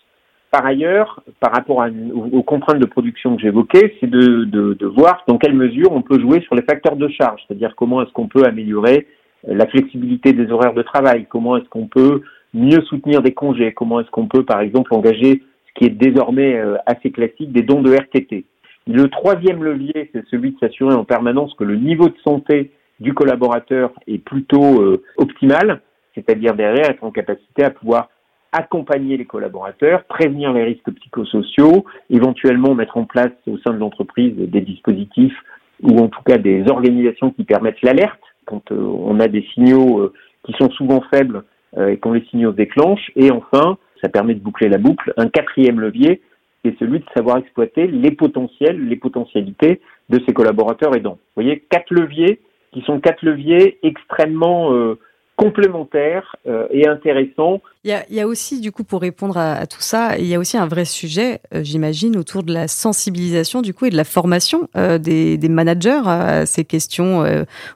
Par 0.52 0.66
ailleurs, 0.66 1.24
par 1.40 1.54
rapport 1.54 1.86
aux, 2.34 2.44
contraintes 2.44 2.80
de 2.80 2.86
production 2.86 3.36
que 3.36 3.42
j'évoquais, 3.42 3.96
c'est 4.00 4.10
de, 4.10 4.86
voir 4.86 5.24
dans 5.28 5.38
quelle 5.38 5.54
mesure 5.54 5.92
on 5.92 6.02
peut 6.02 6.20
jouer 6.20 6.42
sur 6.42 6.56
les 6.56 6.64
facteurs 6.64 6.98
de 6.98 7.08
charge, 7.08 7.42
c'est-à-dire 7.48 7.74
comment 7.78 8.02
est-ce 8.02 8.12
qu'on 8.12 8.28
peut 8.28 8.44
améliorer 8.44 9.08
la 9.48 9.66
flexibilité 9.68 10.34
des 10.34 10.52
horaires 10.52 10.74
de 10.74 10.82
travail, 10.82 11.26
comment 11.30 11.56
est-ce 11.56 11.70
qu'on 11.70 11.88
peut 11.88 12.22
mieux 12.54 12.82
soutenir 12.82 13.22
des 13.22 13.34
congés, 13.34 13.72
comment 13.72 14.02
est-ce 14.02 14.10
qu'on 14.10 14.28
peut, 14.28 14.44
par 14.44 14.60
exemple, 14.60 14.94
engager 14.94 15.44
ce 15.68 15.74
qui 15.76 15.86
est 15.86 15.96
désormais 15.96 16.56
euh, 16.56 16.76
assez 16.86 17.12
classique, 17.12 17.54
des 17.54 17.62
dons 17.62 17.82
de 17.82 17.94
RTT. 17.94 18.44
Le 18.92 19.08
troisième 19.08 19.64
levier, 19.64 20.10
c'est 20.12 20.26
celui 20.32 20.54
de 20.54 20.58
s'assurer 20.58 20.96
en 20.96 21.04
permanence 21.04 21.54
que 21.54 21.64
le 21.64 21.76
niveau 21.76 22.10
de 22.10 22.18
santé 22.24 22.72
du 23.00 23.14
collaborateur 23.14 23.92
est 24.08 24.18
plutôt 24.18 24.82
euh, 24.82 25.04
optimal, 25.18 25.82
c'est-à-dire 26.16 26.56
derrière 26.56 26.90
être 26.90 27.04
en 27.04 27.12
capacité 27.12 27.64
à 27.64 27.70
pouvoir 27.70 28.10
accompagner 28.52 29.16
les 29.16 29.26
collaborateurs, 29.26 30.06
prévenir 30.06 30.54
les 30.54 30.64
risques 30.64 30.92
psychosociaux, 30.92 31.86
éventuellement 32.10 32.74
mettre 32.74 32.98
en 32.98 33.04
place 33.04 33.32
au 33.46 33.60
sein 33.60 33.74
de 33.74 33.78
l'entreprise 33.78 34.34
des 34.36 34.62
dispositifs 34.62 35.38
ou 35.84 36.00
en 36.00 36.08
tout 36.08 36.24
cas 36.24 36.40
des 36.40 36.68
organisations 36.68 37.30
qui 37.30 37.44
permettent 37.44 37.84
l'alerte 37.84 38.20
quand 38.46 38.72
euh, 38.72 38.76
on 38.76 39.20
a 39.20 39.28
des 39.28 39.46
signaux 39.54 40.00
euh, 40.00 40.14
qui 40.44 40.54
sont 40.54 40.72
souvent 40.72 41.04
faibles 41.14 41.44
et 41.78 41.98
quand 41.98 42.14
les 42.14 42.26
signaux 42.32 42.52
se 42.54 42.56
déclenchent. 42.56 43.12
Et 43.16 43.30
enfin, 43.30 43.78
ça 44.02 44.10
permet 44.10 44.34
de 44.34 44.40
boucler 44.40 44.68
la 44.68 44.80
boucle, 44.80 45.14
un 45.18 45.30
quatrième 45.30 45.80
levier, 45.80 46.24
c'est 46.64 46.78
celui 46.78 47.00
de 47.00 47.06
savoir 47.16 47.38
exploiter 47.38 47.88
les 47.88 48.12
potentiels, 48.12 48.88
les 48.88 48.96
potentialités 48.96 49.82
de 50.10 50.20
ces 50.26 50.34
collaborateurs 50.34 50.96
aidants. 50.96 51.20
Vous 51.36 51.44
voyez, 51.44 51.64
quatre 51.70 51.94
leviers 51.94 52.40
qui 52.74 52.82
sont 52.82 53.00
quatre 53.00 53.24
leviers 53.24 53.80
extrêmement 53.84 54.74
euh, 54.74 55.00
complémentaires 55.36 56.36
euh, 56.48 56.68
et 56.72 56.88
intéressants. 56.88 57.62
Il 57.86 58.04
y, 58.10 58.20
a, 58.20 58.28
aussi, 58.28 58.60
du 58.60 58.72
coup, 58.72 58.84
pour 58.84 59.02
répondre 59.02 59.38
à, 59.38 59.66
tout 59.66 59.80
ça, 59.80 60.18
il 60.18 60.26
y 60.26 60.36
a 60.36 60.40
aussi 60.40 60.58
un 60.58 60.68
vrai 60.68 60.84
sujet, 60.84 61.40
euh, 61.54 61.64
j'imagine, 61.64 62.18
autour 62.18 62.44
de 62.44 62.54
la 62.54 62.68
sensibilisation, 62.68 63.62
du 63.62 63.74
coup, 63.74 63.86
et 63.86 63.90
de 63.90 63.96
la 63.96 64.04
formation 64.04 64.68
des, 64.76 65.40
managers 65.50 66.02
à 66.06 66.46
ces 66.46 66.66
questions, 66.66 67.24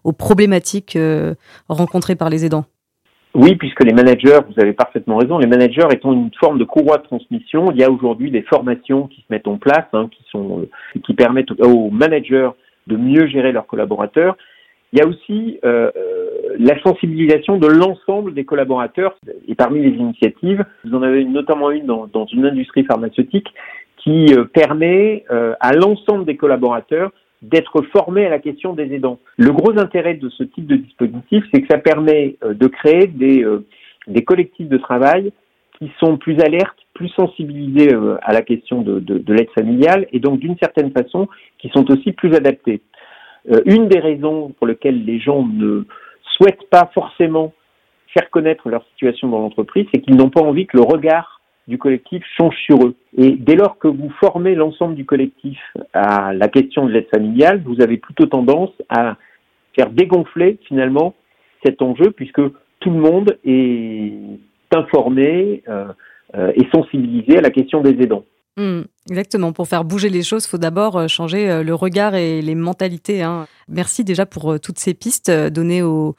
aux 0.04 0.12
problématiques 0.12 0.98
rencontrées 1.70 2.16
par 2.16 2.30
les 2.30 2.46
aidants. 2.46 2.66
Oui, 3.36 3.56
puisque 3.56 3.84
les 3.84 3.94
managers, 3.94 4.40
vous 4.48 4.62
avez 4.62 4.74
parfaitement 4.74 5.18
raison, 5.18 5.40
les 5.40 5.48
managers 5.48 5.88
étant 5.92 6.14
une 6.14 6.30
forme 6.40 6.60
de 6.60 6.66
courroie 6.66 7.00
de 7.00 7.04
transmission, 7.04 7.72
il 7.72 7.80
y 7.80 7.84
a 7.84 7.90
aujourd'hui 7.90 8.30
des 8.30 8.44
formations 8.44 9.08
qui 9.08 9.22
se 9.22 9.26
mettent 9.32 9.48
en 9.48 9.58
place, 9.58 9.88
hein, 9.94 10.08
qui 10.12 10.24
sont, 10.30 10.68
qui 11.04 11.14
permettent 11.16 11.52
aux 11.60 11.90
managers 11.90 12.50
de 12.86 12.96
mieux 12.96 13.26
gérer 13.28 13.52
leurs 13.52 13.66
collaborateurs. 13.66 14.38
Il 14.92 15.00
y 15.00 15.02
a 15.02 15.08
aussi 15.08 15.60
euh, 15.66 15.90
euh, 15.98 16.56
la 16.60 16.80
sensibilisation 16.84 17.58
de 17.58 17.66
l'ensemble 17.66 18.36
des 18.36 18.46
collaborateurs. 18.46 19.18
Et 19.48 19.56
parmi 19.56 19.82
les 19.82 19.98
initiatives, 19.98 20.64
vous 20.86 20.94
en 20.94 21.02
avez 21.02 21.26
notamment 21.26 21.72
une 21.72 21.88
dans, 21.88 22.06
dans 22.06 22.28
une 22.28 22.46
industrie 22.46 22.84
pharmaceutique 22.84 23.48
qui 23.98 24.28
euh, 24.36 24.44
permet 24.44 25.26
à 25.60 25.74
l'ensemble 25.74 26.26
des 26.26 26.36
collaborateurs 26.36 27.12
d'être 27.44 27.82
formés 27.92 28.26
à 28.26 28.30
la 28.30 28.40
question 28.40 28.74
des 28.74 28.92
aidants. 28.94 29.20
Le 29.38 29.52
gros 29.52 29.78
intérêt 29.78 30.16
de 30.16 30.30
ce 30.30 30.44
type 30.44 30.66
de 30.66 30.78
dispositif, 30.78 31.44
c'est 31.54 31.62
que 31.62 31.68
ça 31.70 31.78
permet 31.78 32.38
de 32.42 32.68
créer 32.68 33.08
des, 33.08 33.46
des 34.08 34.24
collectifs 34.24 34.70
de 34.70 34.78
travail 34.78 35.32
qui 35.78 35.92
sont 36.00 36.18
plus 36.18 36.40
alertes, 36.40 36.80
plus 36.94 37.10
sensibilisés 37.10 37.94
à 38.22 38.34
la 38.34 38.42
question 38.42 38.82
de, 38.82 39.00
de, 39.00 39.18
de 39.18 39.34
l'aide 39.34 39.50
familiale 39.52 40.08
et 40.12 40.20
donc 40.20 40.40
d'une 40.40 40.58
certaine 40.58 40.92
façon 40.92 41.28
qui 41.60 41.70
sont 41.70 41.90
aussi 41.92 42.14
plus 42.14 42.34
adaptés. 42.34 42.82
Euh, 43.52 43.62
une 43.66 43.88
des 43.88 44.00
raisons 44.00 44.54
pour 44.58 44.68
lesquelles 44.68 45.04
les 45.04 45.20
gens 45.20 45.46
ne 45.46 45.84
souhaitent 46.38 46.70
pas 46.70 46.90
forcément 46.94 47.54
faire 48.14 48.30
connaître 48.30 48.70
leur 48.70 48.86
situation 48.92 49.28
dans 49.28 49.40
l'entreprise, 49.40 49.86
c'est 49.94 50.02
qu'ils 50.02 50.16
n'ont 50.16 50.30
pas 50.30 50.42
envie 50.42 50.66
que 50.66 50.78
le 50.78 50.84
regard 50.84 51.42
du 51.68 51.78
collectif 51.78 52.24
change 52.38 52.56
sur 52.66 52.86
eux. 52.86 52.96
Et 53.18 53.32
dès 53.32 53.56
lors 53.56 53.78
que 53.78 53.88
vous 53.88 54.10
formez 54.20 54.56
l'ensemble 54.56 54.96
du 54.96 55.06
collectif 55.06 55.60
à 55.94 56.34
la 56.34 56.48
question 56.48 56.86
de 56.86 56.92
l'aide 56.92 57.08
familiale, 57.14 57.62
vous 57.66 57.82
avez 57.82 57.98
plutôt 57.98 58.26
tendance 58.26 58.72
à 58.90 59.18
faire 59.76 59.90
dégonfler 59.90 60.60
finalement 60.68 61.16
cet 61.66 61.82
enjeu 61.82 62.12
puisque 62.12 62.42
tout 62.80 62.90
le 62.90 63.00
monde 63.00 63.38
est 63.46 64.12
informé 64.76 65.64
euh, 65.70 65.86
euh, 66.36 66.52
et 66.56 66.68
sensibilisé 66.74 67.38
à 67.38 67.42
la 67.42 67.50
question 67.50 67.82
des 67.82 67.92
aidants. 67.92 68.26
Mmh, 68.58 68.82
exactement. 69.10 69.54
Pour 69.54 69.68
faire 69.68 69.84
bouger 69.84 70.10
les 70.10 70.22
choses, 70.22 70.46
il 70.46 70.50
faut 70.50 70.58
d'abord 70.58 70.98
euh, 70.98 71.08
changer 71.08 71.64
le 71.64 71.74
regard 71.74 72.16
et 72.16 72.42
les 72.42 72.56
mentalités. 72.56 73.22
Hein. 73.22 73.48
Merci 73.68 74.04
déjà 74.04 74.26
pour 74.26 74.60
toutes 74.60 74.80
ces 74.80 74.94
pistes 74.94 75.32
données 75.32 75.82
aux, 75.82 76.16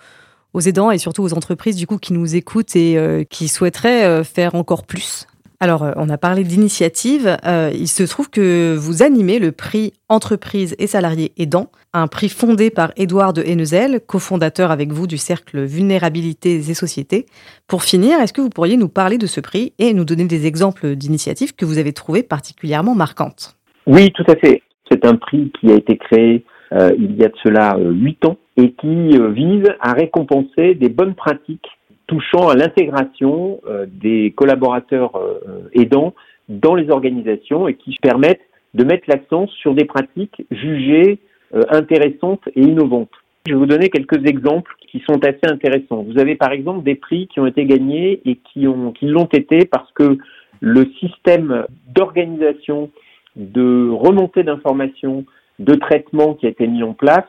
aidants 0.67 0.91
et 0.91 0.99
surtout 0.99 1.23
aux 1.23 1.35
entreprises 1.35 1.77
du 1.77 1.87
coup 1.87 1.99
qui 1.99 2.13
nous 2.13 2.35
écoutent 2.37 2.77
et 2.77 3.27
qui 3.29 3.49
souhaiteraient 3.49 4.23
faire 4.23 4.55
encore 4.55 4.87
plus 4.87 5.27
alors, 5.65 5.83
euh, 5.83 5.93
on 5.97 6.11
a 6.11 6.19
parlé 6.19 6.45
d'initiative. 6.45 7.39
Euh, 7.47 7.71
il 7.73 7.89
se 7.89 8.03
trouve 8.03 8.29
que 8.29 8.77
vous 8.77 9.03
animez 9.03 9.39
le 9.39 9.51
prix 9.51 9.95
Entreprise 10.11 10.77
et 10.79 10.87
salariés 10.87 11.33
aidants, 11.39 11.71
un 11.95 12.07
prix 12.07 12.29
fondé 12.29 12.69
par 12.69 12.93
Édouard 12.99 13.33
de 13.33 13.41
Hennezel, 13.41 14.01
cofondateur 14.07 14.71
avec 14.71 14.93
vous 14.93 15.07
du 15.07 15.17
cercle 15.17 15.65
Vulnérabilité 15.65 16.57
et 16.57 16.75
Sociétés. 16.75 17.25
Pour 17.67 17.83
finir, 17.83 18.21
est-ce 18.21 18.35
que 18.35 18.43
vous 18.43 18.51
pourriez 18.51 18.77
nous 18.77 18.91
parler 18.91 19.17
de 19.17 19.27
ce 19.27 19.41
prix 19.41 19.73
et 19.79 19.95
nous 19.95 20.05
donner 20.05 20.25
des 20.25 20.47
exemples 20.47 20.97
d'initiatives 20.97 21.55
que 21.55 21.65
vous 21.65 21.79
avez 21.79 21.95
trouvées 21.95 22.23
particulièrement 22.23 22.95
marquantes? 22.95 23.57
Oui, 23.87 24.13
tout 24.13 24.27
à 24.29 24.37
fait. 24.37 24.61
C'est 24.93 25.07
un 25.07 25.17
prix 25.17 25.51
qui 25.59 25.73
a 25.73 25.77
été 25.77 25.97
créé 25.97 26.45
euh, 26.73 26.91
il 26.99 27.17
y 27.17 27.25
a 27.25 27.29
de 27.29 27.37
cela 27.43 27.79
huit 27.79 28.23
ans 28.27 28.37
et 28.59 28.73
qui 28.73 29.19
vise 29.33 29.65
à 29.81 29.95
récompenser 29.95 30.75
des 30.75 30.91
bonnes 30.91 31.15
pratiques 31.15 31.69
touchant 32.07 32.49
à 32.49 32.55
l'intégration 32.55 33.61
euh, 33.67 33.87
des 33.89 34.33
collaborateurs 34.37 35.17
euh, 35.17 35.69
aidants 35.73 36.15
dans 36.49 36.75
les 36.75 36.91
organisations 36.91 37.69
et 37.69 37.75
qui 37.75 37.97
permettent 38.03 38.43
de 38.75 38.85
mettre 38.85 39.05
l'accent 39.09 39.47
sur 39.47 39.75
des 39.75 39.85
pratiques 39.85 40.45
jugées 40.51 41.19
euh, 41.55 41.63
intéressantes 41.71 42.43
et 42.55 42.61
innovantes. 42.61 43.11
Je 43.47 43.53
vais 43.53 43.59
vous 43.59 43.67
donner 43.67 43.89
quelques 43.89 44.27
exemples 44.27 44.73
qui 44.91 45.03
sont 45.09 45.23
assez 45.25 45.47
intéressants. 45.47 46.03
Vous 46.03 46.19
avez 46.19 46.35
par 46.35 46.53
exemple 46.53 46.83
des 46.83 46.95
prix 46.95 47.29
qui 47.29 47.41
ont 47.41 47.47
été 47.47 47.65
gagnés 47.65 48.21
et 48.25 48.37
qui 48.37 48.67
ont 48.67 48.93
qui 48.93 49.07
l'ont 49.07 49.27
été 49.27 49.65
parce 49.67 49.91
que 49.93 50.19
le 50.61 50.87
système 50.99 51.67
d'organisation, 51.95 52.91
de 53.37 53.91
remontée 53.91 54.45
d'informations, 54.45 55.25
de 55.59 55.75
traitement 55.75 56.35
qui 56.35 56.47
a 56.47 56.51
été 56.51 56.67
mis 56.67 56.83
en 56.83 56.95
place 56.95 57.27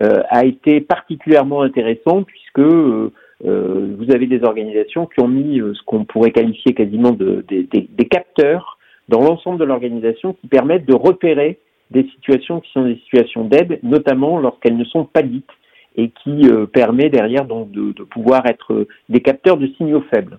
a 0.00 0.44
été 0.44 0.80
particulièrement 0.80 1.62
intéressant 1.62 2.24
puisque 2.24 2.58
euh, 2.58 3.12
vous 3.50 4.12
avez 4.12 4.26
des 4.26 4.44
organisations 4.44 5.06
qui 5.06 5.20
ont 5.20 5.28
mis 5.28 5.60
euh, 5.60 5.74
ce 5.74 5.82
qu'on 5.82 6.04
pourrait 6.04 6.30
qualifier 6.30 6.74
quasiment 6.74 7.10
de, 7.10 7.44
des 7.48 8.08
capteurs 8.08 8.78
dans 9.08 9.20
l'ensemble 9.20 9.58
de 9.58 9.64
l'organisation 9.64 10.34
qui 10.34 10.46
permettent 10.46 10.86
de 10.86 10.94
repérer 10.94 11.58
des 11.90 12.04
situations 12.14 12.60
qui 12.60 12.72
sont 12.72 12.84
des 12.84 12.96
situations 13.04 13.44
d'aide, 13.44 13.78
notamment 13.82 14.38
lorsqu'elles 14.38 14.76
ne 14.76 14.84
sont 14.84 15.04
pas 15.04 15.22
dites 15.22 15.50
et 15.96 16.10
qui 16.22 16.48
euh, 16.48 16.66
permet 16.66 17.10
derrière 17.10 17.44
donc 17.44 17.70
de, 17.70 17.92
pouvoir 18.04 18.46
être 18.46 18.86
des 19.08 19.20
capteurs 19.20 19.58
de 19.58 19.68
signaux 19.76 20.02
faibles. 20.10 20.38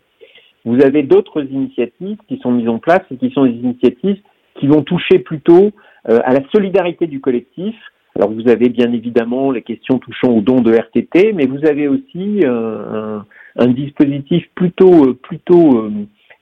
Vous 0.66 0.82
avez 0.82 1.04
d'autres 1.04 1.44
initiatives 1.44 2.18
qui 2.28 2.40
sont 2.40 2.52
mises 2.52 2.70
en 2.70 2.80
place 2.80 3.04
et 3.12 3.18
qui 3.18 3.30
sont 3.32 3.46
des 3.46 3.52
initiatives 3.52 4.20
qui 4.56 4.68
vont 4.68 4.82
toucher 4.82 5.20
plutôt 5.20 5.72
euh, 6.10 6.20
à 6.24 6.34
la 6.34 6.42
solidarité 6.52 7.06
du 7.06 7.20
collectif. 7.20 7.76
Alors 8.16 8.32
vous 8.32 8.48
avez 8.48 8.70
bien 8.70 8.92
évidemment 8.94 9.52
les 9.52 9.62
questions 9.62 10.00
touchant 10.00 10.30
aux 10.30 10.42
dons 10.42 10.62
de 10.62 10.74
RTT, 10.74 11.34
mais 11.34 11.46
vous 11.46 11.66
avez 11.66 11.88
aussi 11.88 12.42
euh, 12.44 13.20
un, 13.58 13.64
un, 13.64 13.68
dispositif 13.68 14.46
plutôt 14.56 15.14
plutôt 15.16 15.90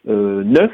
neuf 0.06 0.72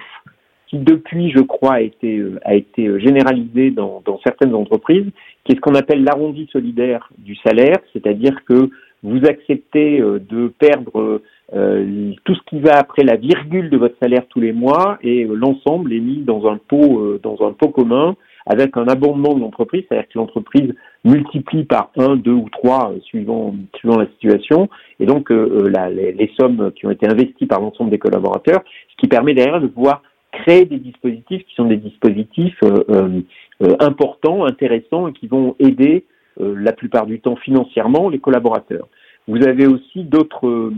qui 0.67 0.79
depuis, 0.79 1.31
je 1.31 1.39
crois, 1.39 1.75
a 1.75 1.81
été, 1.81 2.21
a 2.43 2.53
été 2.53 2.99
généralisé 2.99 3.71
dans, 3.71 4.01
dans 4.05 4.19
certaines 4.21 4.53
entreprises, 4.53 5.05
qui 5.45 5.53
est 5.53 5.55
ce 5.55 5.61
qu'on 5.61 5.75
appelle 5.75 6.03
l'arrondi 6.03 6.49
solidaire 6.51 7.09
du 7.17 7.35
salaire, 7.37 7.77
c'est-à-dire 7.93 8.43
que 8.45 8.69
vous 9.03 9.25
acceptez 9.25 9.99
euh, 10.01 10.19
de 10.19 10.47
perdre 10.47 11.21
euh, 11.53 12.11
tout 12.25 12.35
ce 12.35 12.41
qui 12.47 12.59
va 12.59 12.77
après 12.77 13.03
la 13.03 13.15
virgule 13.15 13.69
de 13.69 13.77
votre 13.77 13.95
salaire 14.01 14.25
tous 14.29 14.41
les 14.41 14.51
mois 14.51 14.97
et 15.01 15.23
euh, 15.23 15.33
l'ensemble 15.33 15.93
est 15.93 15.99
mis 15.99 16.17
dans 16.17 16.47
un 16.47 16.57
pot, 16.57 17.19
dans 17.21 17.47
un 17.47 17.53
pot 17.53 17.69
commun 17.69 18.15
avec 18.47 18.77
un 18.77 18.87
abondement 18.87 19.33
de 19.33 19.41
l'entreprise, 19.41 19.83
c'est-à-dire 19.87 20.07
que 20.09 20.17
l'entreprise 20.17 20.73
multiplie 21.03 21.65
par 21.65 21.91
un, 21.97 22.15
deux 22.15 22.31
ou 22.33 22.49
trois 22.49 22.93
suivant, 23.03 23.53
suivant 23.75 23.97
la 23.97 24.07
situation, 24.07 24.69
et 24.99 25.05
donc 25.05 25.29
la, 25.29 25.89
les, 25.89 26.13
les, 26.13 26.31
sommes 26.39 26.71
qui 26.75 26.85
ont 26.85 26.91
été 26.91 27.07
investies 27.07 27.45
par 27.45 27.59
l'ensemble 27.59 27.89
des 27.89 27.99
collaborateurs, 27.99 28.61
ce 28.89 28.95
qui 28.97 29.07
permet 29.07 29.33
derrière 29.33 29.61
de 29.61 29.67
pouvoir 29.67 30.01
créer 30.31 30.65
des 30.65 30.77
dispositifs 30.77 31.43
qui 31.45 31.55
sont 31.55 31.65
des 31.65 31.77
dispositifs 31.77 32.57
euh, 32.63 32.83
euh, 32.89 33.21
euh, 33.63 33.75
importants, 33.79 34.45
intéressants 34.45 35.07
et 35.07 35.13
qui 35.13 35.27
vont 35.27 35.55
aider 35.59 36.05
la 36.39 36.71
plupart 36.71 37.07
du 37.07 37.19
temps 37.19 37.35
financièrement 37.35 38.09
les 38.09 38.19
collaborateurs. 38.19 38.87
Vous 39.27 39.41
avez 39.41 39.65
aussi 39.65 40.03
d'autres 40.03 40.71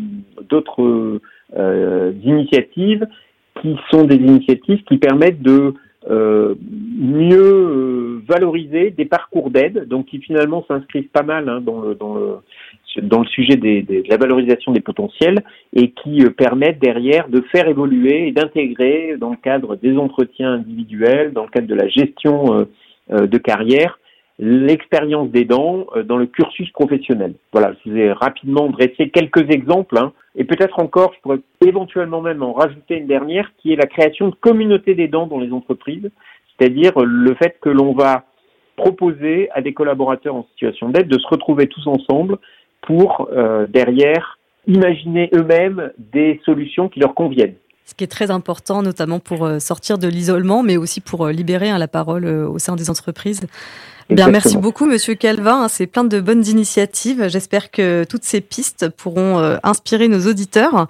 d'autres 0.50 1.20
initiatives 2.24 3.06
qui 3.62 3.76
sont 3.92 4.06
des 4.06 4.16
initiatives 4.16 4.82
qui 4.86 4.98
permettent 4.98 5.42
de 5.42 5.74
mieux 6.10 8.22
valoriser 8.28 8.92
des 8.92 9.06
parcours 9.06 9.50
d'aide, 9.50 9.88
donc 9.88 10.08
qui 10.08 10.20
finalement 10.20 10.64
s'inscrivent 10.68 11.10
pas 11.10 11.24
mal 11.24 11.50
hein, 11.50 11.62
dans, 11.62 11.82
le, 11.82 11.96
dans, 11.96 12.16
le, 12.16 12.36
dans 13.02 13.22
le 13.22 13.28
sujet 13.28 13.56
des, 13.56 13.82
des, 13.82 14.04
de 14.04 14.10
la 14.10 14.18
valorisation 14.18 14.72
des 14.72 14.82
potentiels 14.82 15.44
et 15.74 15.92
qui 15.92 16.24
euh, 16.24 16.30
permettent 16.30 16.80
derrière 16.80 17.30
de 17.30 17.42
faire 17.52 17.68
évoluer 17.68 18.28
et 18.28 18.32
d'intégrer 18.32 19.16
dans 19.20 19.32
le 19.32 19.38
cadre 19.38 19.76
des 19.76 19.98
entretiens 19.98 20.54
individuels, 20.54 21.34
dans 21.34 21.44
le 21.44 21.50
cadre 21.50 21.68
de 21.68 21.76
la 21.76 21.88
gestion 21.88 22.54
euh, 22.54 22.66
euh, 23.12 23.28
de 23.28 23.38
carrière, 23.38 24.00
l'expérience 24.38 25.30
des 25.32 25.44
dents 25.44 25.88
dans 26.06 26.18
le 26.18 26.26
cursus 26.26 26.70
professionnel. 26.72 27.34
Voilà, 27.52 27.74
je 27.74 27.90
vous 27.90 27.98
ai 27.98 28.12
rapidement 28.14 28.70
dressé 28.70 29.10
quelques 29.10 29.50
exemples 29.50 29.98
hein, 29.98 30.14
et 30.40 30.46
peut-être 30.46 30.80
encore, 30.80 31.14
je 31.16 31.20
pourrais 31.20 31.42
éventuellement 31.66 32.22
même 32.22 32.42
en 32.42 32.54
rajouter 32.54 32.96
une 32.96 33.08
dernière 33.08 33.52
qui 33.58 33.74
est 33.74 33.76
la 33.76 33.88
création 33.88 34.30
de 34.30 34.36
communautés 34.36 34.96
des 34.96 35.10
dents 35.10 35.28
dans 35.28 35.38
les 35.38 35.52
entreprises, 35.52 36.10
c'est-à-dire 36.58 36.94
le 36.98 37.36
fait 37.36 37.58
que 37.60 37.68
l'on 37.68 37.92
va 37.92 38.24
proposer 38.78 39.50
à 39.52 39.62
des 39.62 39.74
collaborateurs 39.74 40.36
en 40.36 40.48
situation 40.52 40.88
d'aide 40.88 41.10
de 41.10 41.20
se 41.20 41.28
retrouver 41.28 41.68
tous 41.68 41.86
ensemble 41.88 42.38
pour 42.82 43.28
euh, 43.34 43.68
derrière 43.68 44.40
imaginer 44.66 45.30
eux-mêmes 45.36 45.92
des 45.98 46.40
solutions 46.46 46.88
qui 46.88 47.02
leur 47.02 47.16
conviennent. 47.16 47.56
Ce 47.90 47.96
qui 47.96 48.04
est 48.04 48.08
très 48.08 48.30
important, 48.30 48.84
notamment 48.84 49.20
pour 49.20 49.46
euh, 49.46 49.58
sortir 49.58 49.98
de 49.98 50.08
l'isolement, 50.08 50.62
mais 50.62 50.78
aussi 50.78 51.02
pour 51.02 51.26
euh, 51.26 51.32
libérer 51.32 51.72
hein, 51.72 51.80
la 51.80 51.88
parole 51.88 52.28
au 52.28 52.60
sein 52.60 52.76
des 52.76 52.92
entreprises. 52.92 53.42
Bien, 54.12 54.30
merci 54.30 54.58
beaucoup, 54.58 54.86
Monsieur 54.86 55.16
Calvin. 55.16 55.68
C'est 55.68 55.88
plein 55.88 56.04
de 56.04 56.20
bonnes 56.20 56.46
initiatives. 56.46 57.28
J'espère 57.30 57.72
que 57.72 58.04
toutes 58.08 58.24
ces 58.24 58.42
pistes 58.42 58.90
pourront 58.90 59.38
inspirer 59.62 60.08
nos 60.08 60.28
auditeurs. 60.28 60.88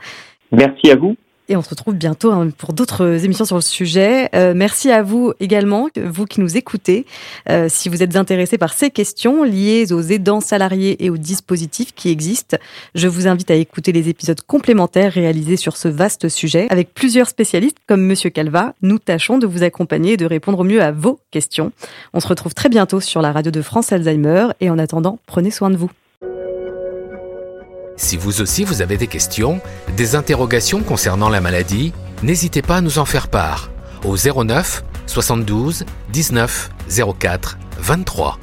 Merci 0.53 0.89
à 0.89 0.95
vous. 0.95 1.15
Et 1.49 1.55
on 1.55 1.63
se 1.63 1.69
retrouve 1.69 1.95
bientôt 1.95 2.31
hein, 2.31 2.49
pour 2.55 2.73
d'autres 2.73 3.25
émissions 3.25 3.43
sur 3.43 3.55
le 3.55 3.62
sujet. 3.62 4.29
Euh, 4.35 4.53
merci 4.55 4.91
à 4.91 5.01
vous 5.01 5.33
également, 5.39 5.89
vous 5.97 6.25
qui 6.25 6.41
nous 6.41 6.57
écoutez. 6.57 7.07
Euh, 7.49 7.65
si 7.69 7.89
vous 7.89 8.03
êtes 8.03 8.15
intéressé 8.15 8.59
par 8.59 8.71
ces 8.71 8.91
questions 8.91 9.43
liées 9.43 9.91
aux 9.91 10.01
aidants 10.01 10.41
salariés 10.41 11.03
et 11.03 11.09
aux 11.09 11.17
dispositifs 11.17 11.95
qui 11.95 12.09
existent, 12.09 12.57
je 12.93 13.07
vous 13.07 13.27
invite 13.27 13.49
à 13.49 13.55
écouter 13.55 13.91
les 13.91 14.09
épisodes 14.09 14.39
complémentaires 14.41 15.12
réalisés 15.12 15.57
sur 15.57 15.75
ce 15.75 15.88
vaste 15.88 16.29
sujet. 16.29 16.67
Avec 16.69 16.93
plusieurs 16.93 17.27
spécialistes 17.27 17.77
comme 17.88 18.01
Monsieur 18.01 18.29
Calva, 18.29 18.75
nous 18.83 18.99
tâchons 18.99 19.39
de 19.39 19.47
vous 19.47 19.63
accompagner 19.63 20.13
et 20.13 20.17
de 20.17 20.27
répondre 20.27 20.59
au 20.59 20.63
mieux 20.63 20.83
à 20.83 20.91
vos 20.91 21.19
questions. 21.31 21.71
On 22.13 22.19
se 22.19 22.27
retrouve 22.27 22.53
très 22.53 22.69
bientôt 22.69 22.99
sur 22.99 23.23
la 23.23 23.31
radio 23.31 23.51
de 23.51 23.63
France 23.63 23.91
Alzheimer 23.91 24.49
et 24.62 24.69
en 24.69 24.77
attendant, 24.77 25.17
prenez 25.25 25.49
soin 25.49 25.71
de 25.71 25.77
vous. 25.77 25.89
Si 27.99 28.15
vous 28.15 28.39
aussi 28.39 28.63
vous 28.63 28.81
avez 28.81 28.95
des 28.95 29.07
questions, 29.07 29.59
des 29.97 30.15
interrogations 30.15 30.81
concernant 30.81 31.27
la 31.27 31.41
maladie, 31.41 31.91
n'hésitez 32.23 32.62
pas 32.62 32.77
à 32.77 32.81
nous 32.81 32.97
en 32.97 33.03
faire 33.03 33.27
part 33.27 33.69
au 34.05 34.15
09 34.15 34.85
72 35.05 35.83
19 36.13 36.69
04 37.19 37.57
23. 37.77 38.39